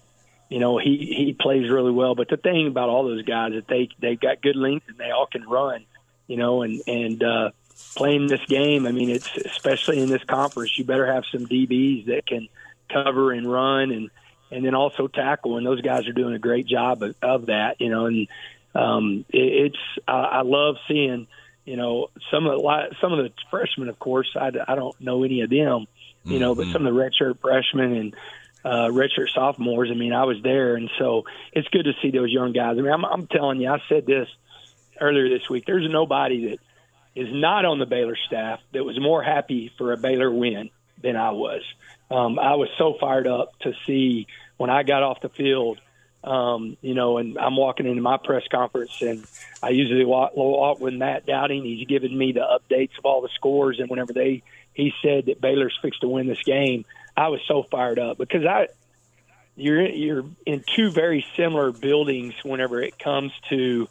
you 0.50 0.60
know, 0.60 0.78
he 0.78 1.14
he 1.18 1.34
plays 1.34 1.70
really 1.70 1.92
well. 1.92 2.16
But 2.16 2.30
the 2.30 2.38
thing 2.38 2.68
about 2.68 2.90
all 2.90 3.04
those 3.04 3.24
guys 3.24 3.54
that 3.54 3.68
they 3.68 3.90
they've 4.00 4.20
got 4.20 4.42
good 4.42 4.56
length 4.56 4.88
and 4.90 4.98
they 4.98 5.12
all 5.12 5.28
can 5.28 5.48
run. 5.48 5.86
You 6.28 6.38
know, 6.38 6.62
and 6.62 6.82
and 6.88 7.24
uh, 7.24 7.52
playing 7.96 8.28
this 8.28 8.46
game, 8.48 8.86
I 8.86 8.92
mean, 8.92 9.10
it's 9.10 9.30
especially 9.38 10.00
in 10.00 10.10
this 10.10 10.24
conference, 10.24 10.78
you 10.78 10.84
better 10.84 11.12
have 11.12 11.24
some 11.32 11.46
DBs 11.46 12.08
that 12.08 12.26
can 12.26 12.48
cover 12.92 13.32
and 13.32 13.52
run 13.52 13.92
and 13.92 14.10
and 14.52 14.64
then 14.64 14.76
also 14.76 15.08
tackle. 15.08 15.58
And 15.58 15.66
those 15.66 15.82
guys 15.82 16.08
are 16.08 16.14
doing 16.14 16.36
a 16.36 16.40
great 16.40 16.68
job 16.68 17.02
of, 17.02 17.16
of 17.22 17.46
that. 17.48 17.82
You 17.82 17.90
know, 17.90 18.06
and 18.06 18.28
um, 18.76 19.26
it, 19.30 19.72
it's 19.74 19.80
I, 20.08 20.14
I 20.14 20.42
love 20.42 20.76
seeing 20.88 21.28
you 21.66 21.78
know, 21.78 22.10
some 22.32 22.46
of 22.46 22.60
the 22.60 22.96
some 23.02 23.12
of 23.12 23.20
the 23.20 23.32
freshmen, 23.50 23.90
of 23.90 24.00
course, 24.00 24.30
I, 24.36 24.52
I 24.68 24.76
don't 24.76 25.00
know 25.02 25.24
any 25.24 25.42
of 25.42 25.50
them, 25.50 25.58
you 25.58 26.34
mm-hmm. 26.34 26.40
know, 26.40 26.56
but 26.56 26.64
mm-hmm. 26.64 26.72
some 26.72 26.86
of 26.86 26.94
the 26.94 27.00
redshirt 27.00 27.40
freshmen 27.42 27.94
and 27.94 28.16
uh, 28.64 28.90
redshirt 28.90 29.30
sophomores. 29.34 29.90
I 29.92 29.96
mean, 29.96 30.14
I 30.14 30.26
was 30.26 30.38
there, 30.44 30.76
and 30.76 30.90
so 31.00 31.24
it's 31.54 31.68
good 31.70 31.86
to 31.86 31.94
see 32.02 32.12
those 32.12 32.32
young 32.32 32.54
guys. 32.54 32.78
I 32.78 32.82
mean, 32.82 32.92
I'm, 32.92 33.06
I'm 33.06 33.28
telling 33.28 33.60
you, 33.60 33.70
I 33.70 33.82
said 33.90 34.06
this 34.06 34.28
earlier 35.02 35.30
this 35.30 35.50
week. 35.50 35.66
There's 35.66 35.90
nobody 35.90 36.50
that 36.50 36.60
is 37.16 37.30
not 37.32 37.66
on 37.66 37.80
the 37.80 37.86
Baylor 37.86 38.18
staff 38.28 38.60
that 38.74 38.84
was 38.84 39.00
more 39.00 39.24
happy 39.24 39.72
for 39.78 39.94
a 39.94 39.98
Baylor 39.98 40.32
win 40.32 40.70
than 41.02 41.16
I 41.16 41.32
was. 41.32 41.62
Um, 42.12 42.40
I 42.40 42.56
was 42.56 42.70
so 42.78 42.96
fired 43.00 43.28
up 43.28 43.58
to 43.60 43.74
see 43.86 44.28
when 44.58 44.70
I 44.70 44.84
got 44.84 45.04
off 45.04 45.22
the 45.22 45.30
field 45.30 45.80
um, 46.26 46.76
you 46.82 46.96
know, 46.96 47.20
and 47.20 47.38
I'm 47.38 47.56
walking 47.56 47.86
into 47.86 48.02
my 48.02 48.18
press 48.18 48.44
conference, 48.52 49.00
and 49.02 49.24
I 49.62 49.70
usually 49.70 50.06
walk, 50.06 50.36
walk 50.36 50.80
with 50.80 50.96
Matt 50.96 51.28
Dowding. 51.28 51.64
He's 51.64 51.88
giving 51.88 52.18
me 52.18 52.32
the 52.32 52.40
updates 52.40 52.98
of 52.98 53.06
all 53.06 53.22
the 53.22 53.30
scores, 53.36 53.80
and 53.80 53.90
whenever 53.90 54.12
they 54.12 54.42
he 54.74 54.92
said 55.02 55.28
that 55.28 55.40
Baylor's 55.40 55.78
fixed 55.82 56.02
to 56.02 56.08
win 56.08 56.28
this 56.28 56.42
game, 56.44 56.84
I 57.16 57.30
was 57.30 57.40
so 57.48 57.64
fired 57.64 58.00
up 58.00 58.18
because 58.18 58.44
I 58.44 58.68
you're 59.56 59.88
you're 59.88 60.26
in 60.48 60.64
two 60.76 60.92
very 60.92 61.24
similar 61.38 61.72
buildings 61.72 62.34
whenever 62.44 62.82
it 62.82 62.98
comes 62.98 63.32
to 63.50 63.88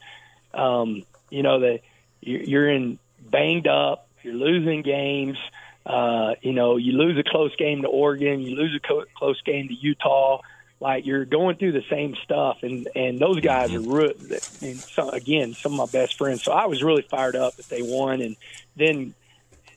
um, 0.53 1.05
you 1.31 1.45
know 1.45 1.61
that 1.61 1.81
you're 2.21 2.69
in 2.69 2.99
banged 3.21 3.69
up, 3.69 4.09
you're 4.23 4.35
losing 4.35 4.83
games. 4.83 5.39
Uh, 5.87 6.35
you 6.41 6.55
know, 6.55 6.79
you 6.79 6.93
lose 6.93 7.19
a 7.19 7.31
close 7.31 7.55
game 7.57 7.83
to 7.83 7.89
Oregon, 7.89 8.41
you 8.41 8.57
lose 8.57 8.75
a 8.75 8.81
co- 8.81 9.05
close 9.19 9.41
game 9.43 9.69
to 9.69 9.75
Utah 9.75 10.41
like 10.85 11.07
you're 11.07 11.25
going 11.25 11.57
through 11.57 11.73
the 11.73 11.85
same 11.89 12.15
stuff 12.23 12.59
and 12.63 12.87
and 12.95 13.19
those 13.19 13.41
guys 13.41 13.73
are 13.73 13.81
re- 13.81 14.15
and 14.61 14.77
so, 14.77 15.09
again 15.09 15.55
some 15.55 15.73
of 15.73 15.79
my 15.79 15.99
best 15.99 16.19
friends. 16.19 16.43
So 16.43 16.53
i 16.53 16.67
was 16.67 16.83
really 16.83 17.03
fired 17.03 17.35
up 17.35 17.57
that 17.57 17.69
they 17.71 17.81
won 17.81 18.21
and 18.21 18.37
then 18.77 19.15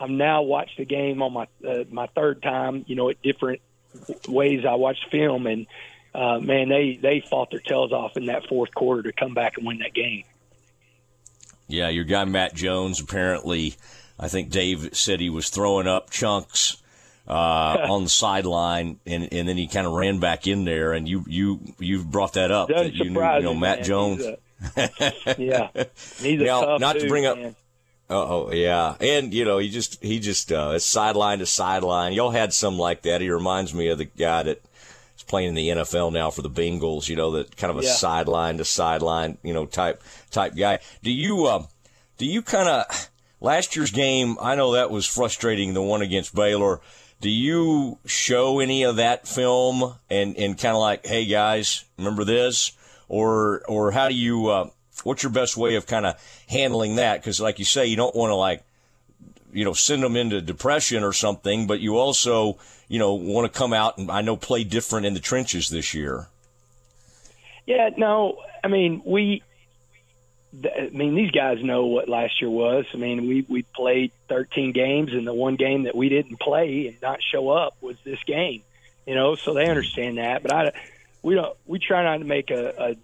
i'm 0.01 0.17
now 0.17 0.41
watched 0.41 0.77
the 0.77 0.83
game 0.83 1.21
on 1.23 1.31
my 1.31 1.47
uh, 1.65 1.85
my 1.89 2.07
third 2.07 2.43
time 2.43 2.83
you 2.87 2.95
know 2.97 3.09
at 3.09 3.21
different 3.21 3.61
ways 4.27 4.65
i 4.65 4.75
watched 4.75 5.09
film 5.09 5.47
and 5.47 5.65
uh 6.13 6.39
man 6.39 6.67
they 6.67 6.99
they 7.01 7.21
fought 7.21 7.51
their 7.51 7.61
tails 7.61 7.93
off 7.93 8.17
in 8.17 8.25
that 8.25 8.45
fourth 8.47 8.75
quarter 8.75 9.03
to 9.03 9.13
come 9.13 9.33
back 9.33 9.57
and 9.57 9.65
win 9.65 9.79
that 9.79 9.93
game. 9.93 10.25
Yeah, 11.69 11.89
your 11.89 12.05
guy 12.05 12.23
Matt 12.25 12.53
Jones 12.53 13.01
apparently, 13.01 13.75
I 14.19 14.27
think 14.29 14.49
Dave 14.49 14.89
said 14.95 15.19
he 15.19 15.29
was 15.29 15.49
throwing 15.49 15.85
up 15.85 16.09
chunks 16.09 16.81
uh, 17.27 17.31
on 17.89 18.03
the 18.03 18.09
sideline, 18.09 18.99
and 19.05 19.27
and 19.33 19.47
then 19.47 19.57
he 19.57 19.67
kind 19.67 19.85
of 19.87 19.93
ran 19.93 20.19
back 20.19 20.47
in 20.47 20.65
there, 20.65 20.93
and 20.93 21.07
you 21.07 21.23
you 21.27 21.59
you 21.79 22.03
brought 22.03 22.33
that 22.33 22.51
up 22.51 22.69
Doesn't 22.69 22.85
that 22.85 22.95
you 22.95 23.09
knew 23.11 23.21
you 23.35 23.41
know 23.41 23.53
Matt 23.53 23.79
man. 23.79 23.85
Jones. 23.85 24.17
He's 24.25 24.27
a- 24.77 25.35
yeah, 25.37 25.69
he's 26.19 26.41
a 26.41 26.45
Now, 26.45 26.61
tough 26.61 26.81
not 26.81 26.99
to 26.99 27.07
bring 27.07 27.25
up- 27.25 27.37
man. 27.37 27.55
Oh 28.09 28.53
yeah, 28.53 28.95
and 29.01 29.33
you 29.33 29.43
know 29.43 29.57
he 29.57 29.67
just 29.69 30.01
he 30.01 30.19
just 30.19 30.51
uh, 30.53 30.71
it's 30.75 30.85
sideline 30.85 31.39
to 31.39 31.45
sideline. 31.45 32.13
Y'all 32.13 32.31
had 32.31 32.53
some 32.53 32.79
like 32.79 33.01
that. 33.01 33.19
He 33.19 33.29
reminds 33.29 33.73
me 33.73 33.89
of 33.89 33.97
the 33.97 34.05
guy 34.05 34.43
that 34.43 34.61
is 35.17 35.23
playing 35.23 35.49
in 35.49 35.55
the 35.55 35.67
NFL 35.69 36.13
now 36.13 36.29
for 36.31 36.41
the 36.41 36.49
Bengals. 36.49 37.09
You 37.09 37.17
know 37.17 37.31
that 37.31 37.57
kind 37.57 37.69
of 37.71 37.79
a 37.79 37.83
Yeah. 37.83 37.91
sideline 37.91 38.59
to 38.59 38.65
sideline 38.65 39.37
you 39.43 39.53
know 39.53 39.65
type 39.65 40.01
type 40.31 40.55
guy. 40.55 40.79
Do 41.03 41.11
you 41.11 41.47
uh, 41.47 41.65
do 42.17 42.25
you 42.25 42.41
kind 42.41 42.69
of 42.69 43.09
last 43.41 43.75
year's 43.75 43.91
game? 43.91 44.37
I 44.41 44.55
know 44.55 44.71
that 44.71 44.89
was 44.89 45.05
frustrating. 45.05 45.73
The 45.73 45.81
one 45.81 46.01
against 46.01 46.33
Baylor. 46.33 46.79
Do 47.19 47.29
you 47.29 47.97
show 48.05 48.59
any 48.59 48.83
of 48.83 48.97
that 48.97 49.27
film 49.27 49.95
and 50.09 50.37
and 50.37 50.57
kind 50.57 50.75
of 50.75 50.81
like, 50.81 51.05
hey 51.05 51.25
guys, 51.25 51.83
remember 51.97 52.23
this, 52.23 52.73
or 53.09 53.63
or 53.67 53.91
how 53.91 54.07
do 54.07 54.13
you? 54.13 54.47
Uh, 54.47 54.69
what's 55.03 55.23
your 55.23 55.31
best 55.31 55.57
way 55.57 55.75
of 55.75 55.87
kind 55.87 56.05
of 56.05 56.15
handling 56.47 56.97
that? 56.97 57.19
Because, 57.19 57.41
like 57.41 57.59
you 57.59 57.65
say, 57.65 57.87
you 57.87 57.95
don't 57.95 58.15
want 58.15 58.29
to 58.29 58.35
like, 58.35 58.63
you 59.51 59.65
know, 59.65 59.73
send 59.73 60.03
them 60.03 60.15
into 60.15 60.41
depression 60.41 61.03
or 61.03 61.13
something, 61.13 61.65
but 61.65 61.79
you 61.79 61.97
also, 61.97 62.59
you 62.87 62.99
know, 62.99 63.13
want 63.15 63.51
to 63.51 63.57
come 63.57 63.73
out 63.73 63.97
and 63.97 64.11
I 64.11 64.21
know 64.21 64.35
play 64.35 64.63
different 64.63 65.05
in 65.05 65.13
the 65.13 65.19
trenches 65.19 65.69
this 65.69 65.93
year. 65.93 66.27
Yeah, 67.65 67.89
no, 67.97 68.37
I 68.63 68.67
mean 68.67 69.01
we. 69.05 69.43
I 70.53 70.89
mean 70.91 71.15
these 71.15 71.31
guys 71.31 71.63
know 71.63 71.85
what 71.85 72.09
last 72.09 72.41
year 72.41 72.49
was. 72.49 72.85
I 72.93 72.97
mean 72.97 73.27
we 73.27 73.45
we 73.47 73.63
played 73.63 74.11
13 74.29 74.71
games, 74.71 75.13
and 75.13 75.27
the 75.27 75.33
one 75.33 75.55
game 75.55 75.83
that 75.83 75.95
we 75.95 76.09
didn't 76.09 76.39
play 76.39 76.87
and 76.87 77.01
not 77.01 77.19
show 77.21 77.49
up 77.49 77.75
was 77.81 77.97
this 78.03 78.21
game. 78.23 78.63
You 79.05 79.15
know, 79.15 79.35
so 79.35 79.53
they 79.53 79.69
understand 79.69 80.17
that. 80.17 80.43
But 80.43 80.53
I, 80.53 80.71
we 81.21 81.35
don't. 81.35 81.55
We 81.65 81.79
try 81.79 82.03
not 82.03 82.17
to 82.17 82.25
make 82.25 82.51
a, 82.51 82.91
a 82.91 82.95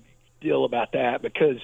deal 0.41 0.65
about 0.65 0.93
that 0.93 1.21
because 1.21 1.59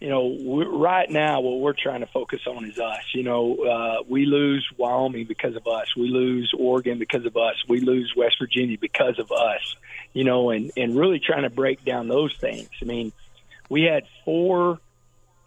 you 0.00 0.08
know, 0.08 0.26
we 0.26 0.64
right 0.64 1.10
now 1.10 1.40
what 1.40 1.58
we're 1.58 1.72
trying 1.72 2.00
to 2.00 2.06
focus 2.06 2.40
on 2.46 2.64
is 2.64 2.78
us. 2.78 3.02
You 3.14 3.24
know, 3.24 3.56
uh, 3.56 4.02
we 4.08 4.26
lose 4.26 4.66
Wyoming 4.76 5.26
because 5.26 5.56
of 5.56 5.66
us. 5.66 5.96
We 5.96 6.08
lose 6.08 6.52
Oregon 6.56 6.98
because 6.98 7.26
of 7.26 7.36
us. 7.36 7.56
We 7.66 7.80
lose 7.80 8.12
West 8.16 8.36
Virginia 8.38 8.78
because 8.78 9.18
of 9.18 9.32
us. 9.32 9.76
You 10.12 10.24
know, 10.24 10.50
and 10.50 10.70
and 10.76 10.96
really 10.96 11.18
trying 11.18 11.42
to 11.42 11.50
break 11.50 11.84
down 11.84 12.06
those 12.06 12.36
things. 12.36 12.68
I 12.80 12.84
mean, 12.84 13.12
we 13.68 13.82
had 13.82 14.04
four 14.24 14.78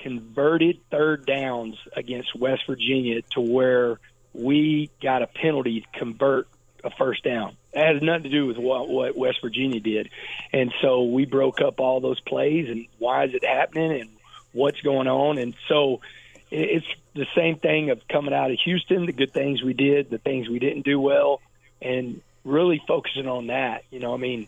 converted 0.01 0.79
third 0.89 1.25
downs 1.25 1.75
against 1.95 2.35
West 2.35 2.63
Virginia 2.67 3.21
to 3.33 3.41
where 3.41 3.99
we 4.33 4.89
got 5.01 5.21
a 5.21 5.27
penalty 5.27 5.81
to 5.81 5.99
convert 5.99 6.47
a 6.83 6.89
first 6.91 7.23
down. 7.23 7.55
It 7.73 7.93
has 7.93 8.01
nothing 8.01 8.23
to 8.23 8.29
do 8.29 8.47
with 8.47 8.57
what, 8.57 8.89
what 8.89 9.15
West 9.15 9.39
Virginia 9.41 9.79
did. 9.79 10.09
And 10.51 10.73
so 10.81 11.03
we 11.03 11.25
broke 11.25 11.61
up 11.61 11.79
all 11.79 12.01
those 12.01 12.19
plays 12.19 12.69
and 12.69 12.87
why 12.97 13.25
is 13.25 13.33
it 13.33 13.45
happening 13.45 14.01
and 14.01 14.09
what's 14.51 14.81
going 14.81 15.07
on. 15.07 15.37
And 15.37 15.53
so 15.67 16.01
it's 16.49 16.85
the 17.13 17.27
same 17.35 17.57
thing 17.57 17.89
of 17.91 18.01
coming 18.07 18.33
out 18.33 18.51
of 18.51 18.57
Houston, 18.65 19.05
the 19.05 19.13
good 19.13 19.33
things 19.33 19.61
we 19.61 19.73
did, 19.73 20.09
the 20.09 20.17
things 20.17 20.49
we 20.49 20.59
didn't 20.59 20.83
do 20.83 20.99
well, 20.99 21.41
and 21.81 22.21
really 22.43 22.81
focusing 22.87 23.27
on 23.27 23.47
that. 23.47 23.83
You 23.89 23.99
know, 23.99 24.13
I 24.13 24.17
mean, 24.17 24.47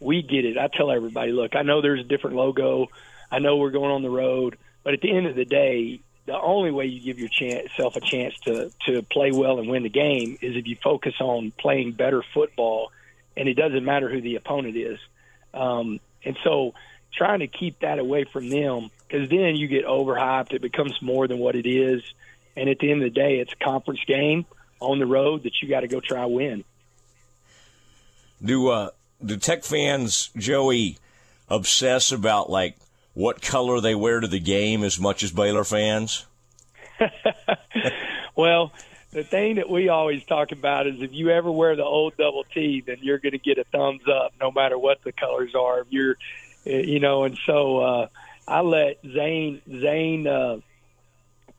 we 0.00 0.22
get 0.22 0.44
it. 0.44 0.58
I 0.58 0.68
tell 0.68 0.90
everybody, 0.90 1.32
look, 1.32 1.54
I 1.54 1.62
know 1.62 1.82
there's 1.82 2.00
a 2.00 2.08
different 2.08 2.36
logo. 2.36 2.88
I 3.30 3.38
know 3.38 3.56
we're 3.56 3.70
going 3.70 3.90
on 3.90 4.02
the 4.02 4.10
road, 4.10 4.56
but 4.86 4.94
at 4.94 5.00
the 5.00 5.10
end 5.10 5.26
of 5.26 5.34
the 5.34 5.44
day, 5.44 5.98
the 6.26 6.40
only 6.40 6.70
way 6.70 6.86
you 6.86 7.00
give 7.00 7.18
yourself 7.18 7.96
a 7.96 8.00
chance 8.00 8.38
to 8.44 8.70
to 8.86 9.02
play 9.02 9.32
well 9.32 9.58
and 9.58 9.68
win 9.68 9.82
the 9.82 9.88
game 9.88 10.38
is 10.40 10.54
if 10.54 10.68
you 10.68 10.76
focus 10.76 11.14
on 11.18 11.52
playing 11.58 11.90
better 11.90 12.22
football, 12.32 12.92
and 13.36 13.48
it 13.48 13.54
doesn't 13.54 13.84
matter 13.84 14.08
who 14.08 14.20
the 14.20 14.36
opponent 14.36 14.76
is. 14.76 15.00
Um, 15.52 15.98
and 16.24 16.38
so, 16.44 16.74
trying 17.12 17.40
to 17.40 17.48
keep 17.48 17.80
that 17.80 17.98
away 17.98 18.26
from 18.32 18.48
them 18.48 18.92
because 19.08 19.28
then 19.28 19.56
you 19.56 19.66
get 19.66 19.86
overhyped. 19.86 20.52
It 20.52 20.62
becomes 20.62 21.02
more 21.02 21.26
than 21.26 21.40
what 21.40 21.56
it 21.56 21.68
is, 21.68 22.04
and 22.56 22.68
at 22.68 22.78
the 22.78 22.92
end 22.92 23.02
of 23.02 23.12
the 23.12 23.20
day, 23.20 23.40
it's 23.40 23.54
a 23.60 23.64
conference 23.64 24.04
game 24.06 24.46
on 24.78 25.00
the 25.00 25.06
road 25.06 25.42
that 25.42 25.60
you 25.60 25.68
got 25.68 25.80
to 25.80 25.88
go 25.88 25.98
try 25.98 26.26
win. 26.26 26.62
Do 28.40 28.68
uh, 28.68 28.90
do 29.24 29.36
Tech 29.36 29.64
fans, 29.64 30.30
Joey, 30.36 30.98
obsess 31.48 32.12
about 32.12 32.50
like 32.50 32.76
what 33.16 33.42
color 33.42 33.80
they 33.80 33.94
wear 33.94 34.20
to 34.20 34.28
the 34.28 34.38
game 34.38 34.84
as 34.84 35.00
much 35.00 35.24
as 35.24 35.32
Baylor 35.32 35.64
fans? 35.64 36.26
Well, 38.36 38.72
the 39.12 39.24
thing 39.24 39.56
that 39.56 39.68
we 39.70 39.88
always 39.88 40.22
talk 40.24 40.52
about 40.52 40.86
is 40.86 41.00
if 41.00 41.12
you 41.12 41.30
ever 41.30 41.50
wear 41.50 41.74
the 41.74 41.84
old 41.84 42.16
double 42.18 42.44
T, 42.44 42.82
then 42.86 42.98
you're 43.00 43.18
going 43.18 43.32
to 43.32 43.38
get 43.38 43.56
a 43.58 43.64
thumbs 43.64 44.02
up, 44.06 44.34
no 44.38 44.52
matter 44.52 44.78
what 44.78 45.02
the 45.02 45.12
colors 45.12 45.54
are. 45.54 45.80
If 45.80 45.86
you're, 45.88 46.16
eh, 46.66 46.82
you 46.82 47.00
know, 47.00 47.24
and 47.24 47.38
so 47.46 47.78
uh, 47.78 48.08
I 48.46 48.60
let 48.60 48.98
Zane 49.02 49.62
Zane 49.66 50.26
uh, 50.26 50.58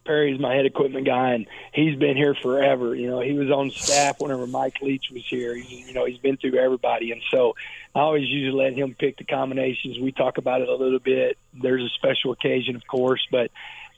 Perry's 0.05 0.39
my 0.39 0.53
head 0.53 0.67
equipment 0.67 1.07
guy, 1.07 1.33
and 1.33 1.47
he's 1.73 1.97
been 1.97 2.15
here 2.15 2.35
forever. 2.35 2.93
You 2.95 3.09
know, 3.09 3.21
he 3.21 3.33
was 3.33 3.49
on 3.49 3.71
staff 3.71 4.21
whenever 4.21 4.45
Mike 4.45 4.79
Leach 4.83 5.09
was 5.11 5.25
here. 5.27 5.55
He, 5.55 5.83
you 5.87 5.93
know, 5.93 6.05
he's 6.05 6.19
been 6.19 6.37
through 6.37 6.59
everybody, 6.59 7.11
and 7.11 7.21
so 7.31 7.55
I 7.97 8.01
always 8.01 8.27
usually 8.27 8.63
let 8.63 8.73
him 8.77 8.93
pick 8.93 9.17
the 9.17 9.23
combinations. 9.23 9.97
We 9.97 10.11
talk 10.11 10.37
about 10.37 10.61
it 10.61 10.69
a 10.69 10.75
little 10.75 10.99
bit. 10.99 11.35
There's 11.59 11.81
a 11.81 11.89
special 11.95 12.31
occasion, 12.31 12.75
of 12.75 12.85
course, 12.85 13.25
but 13.31 13.49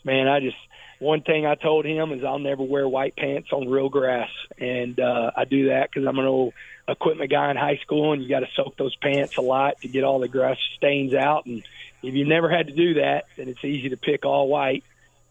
man, 0.05 0.29
I 0.29 0.39
just 0.39 0.55
one 0.99 1.21
thing 1.21 1.45
I 1.45 1.55
told 1.55 1.83
him 1.83 2.13
is 2.13 2.23
I'll 2.23 2.39
never 2.39 2.63
wear 2.63 2.87
white 2.87 3.17
pants 3.17 3.49
on 3.51 3.67
real 3.67 3.89
grass, 3.89 4.29
and 4.57 4.97
uh, 5.01 5.31
I 5.35 5.43
do 5.43 5.67
that 5.67 5.89
because 5.89 6.07
I'm 6.07 6.17
an 6.17 6.25
old 6.25 6.53
equipment 6.87 7.29
guy 7.29 7.51
in 7.51 7.57
high 7.57 7.77
school, 7.83 8.13
and 8.13 8.23
you 8.23 8.29
got 8.29 8.39
to 8.39 8.47
soak 8.55 8.77
those 8.77 8.95
pants 8.95 9.35
a 9.35 9.41
lot 9.41 9.81
to 9.81 9.89
get 9.89 10.05
all 10.05 10.19
the 10.19 10.29
grass 10.29 10.57
stains 10.77 11.13
out. 11.13 11.45
And 11.45 11.61
if 12.01 12.13
you 12.13 12.25
never 12.25 12.49
had 12.49 12.67
to 12.67 12.73
do 12.73 12.93
that, 12.95 13.25
then 13.35 13.49
it's 13.49 13.65
easy 13.65 13.89
to 13.89 13.97
pick 13.97 14.23
all 14.23 14.47
white. 14.47 14.85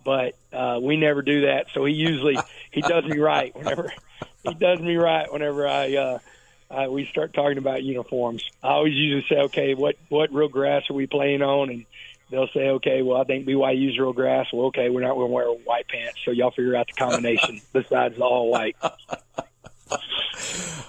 But 0.05 0.35
uh, 0.53 0.79
we 0.83 0.99
never 0.99 1.23
do 1.23 1.47
that, 1.47 1.69
so 1.73 1.87
he 1.87 1.95
usually 1.95 2.37
he 2.71 2.83
does 2.83 3.05
me 3.05 3.17
right 3.17 3.57
whenever 3.57 3.95
he 4.43 4.53
does 4.53 4.79
me 4.79 4.97
right 4.97 5.33
whenever 5.33 5.67
I. 5.67 5.97
Uh, 5.97 6.19
uh, 6.71 6.87
we 6.91 7.07
start 7.07 7.33
talking 7.33 7.59
about 7.59 7.83
uniforms. 7.83 8.43
I 8.63 8.69
always 8.69 8.95
usually 8.95 9.27
say, 9.29 9.43
okay, 9.43 9.75
what 9.75 9.97
what 10.09 10.33
real 10.33 10.49
grass 10.49 10.83
are 10.91 10.95
we 10.95 11.07
playing 11.07 11.43
on? 11.43 11.71
And 11.71 11.87
they'll 12.31 12.49
say, 12.49 12.69
okay, 12.71 13.03
well, 13.03 13.21
I 13.21 13.25
think 13.25 13.47
BYU's 13.47 13.99
real 13.99 14.13
grass. 14.13 14.47
Well, 14.53 14.67
okay, 14.67 14.91
we're 14.91 15.01
not 15.01 15.15
going 15.15 15.29
to 15.29 15.33
wear 15.33 15.47
white 15.47 15.89
pants, 15.89 16.19
so 16.25 16.31
y'all 16.31 16.51
figure 16.51 16.77
out 16.77 16.87
the 16.89 16.93
combination 16.95 17.61
besides 17.73 18.17
the 18.17 18.23
all 18.25 18.51
white. 18.51 18.77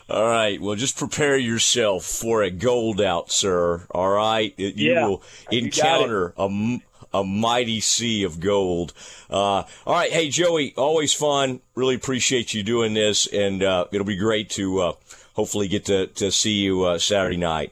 All 0.10 0.28
right. 0.28 0.60
Well, 0.60 0.76
just 0.76 0.98
prepare 0.98 1.38
yourself 1.38 2.04
for 2.04 2.42
a 2.42 2.50
gold 2.50 3.00
out, 3.00 3.32
sir. 3.32 3.86
All 3.92 4.10
right. 4.10 4.54
You 4.58 4.74
Yeah, 4.76 5.08
will 5.08 5.24
encounter 5.52 6.34
a, 6.36 6.80
a 7.14 7.24
mighty 7.24 7.80
sea 7.80 8.24
of 8.24 8.40
gold. 8.40 8.94
Uh, 9.30 9.64
all 9.86 9.94
right. 9.94 10.12
Hey, 10.12 10.30
Joey, 10.30 10.74
always 10.76 11.14
fun. 11.14 11.62
Really 11.76 11.96
appreciate 11.96 12.54
you 12.56 12.64
doing 12.64 12.94
this. 12.96 13.28
And 13.28 13.62
uh, 13.62 13.86
it'll 13.92 14.06
be 14.06 14.16
great 14.18 14.50
to 14.52 14.80
uh, 14.80 14.94
hopefully 15.40 15.70
get 15.70 15.86
to, 15.86 16.08
to 16.08 16.30
see 16.30 16.52
you 16.52 16.84
uh, 16.84 17.00
Saturday 17.00 17.38
night. 17.38 17.72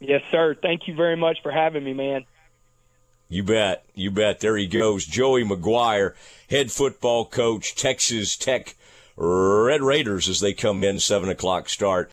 Yes, 0.00 0.22
sir. 0.32 0.56
Thank 0.60 0.88
you 0.88 0.94
very 0.96 1.16
much 1.16 1.38
for 1.40 1.52
having 1.52 1.84
me, 1.84 1.94
man. 1.94 2.24
You 3.28 3.44
bet. 3.44 3.84
You 3.94 4.10
bet. 4.10 4.40
There 4.40 4.56
he 4.56 4.66
goes. 4.66 5.06
Joey 5.06 5.44
McGuire, 5.44 6.14
head 6.50 6.72
football 6.72 7.26
coach, 7.26 7.76
Texas 7.76 8.36
Tech 8.36 8.74
Red 9.16 9.82
Raiders 9.82 10.28
as 10.28 10.40
they 10.40 10.52
come 10.52 10.82
in, 10.82 10.98
7 10.98 11.28
o'clock 11.28 11.68
start. 11.68 12.08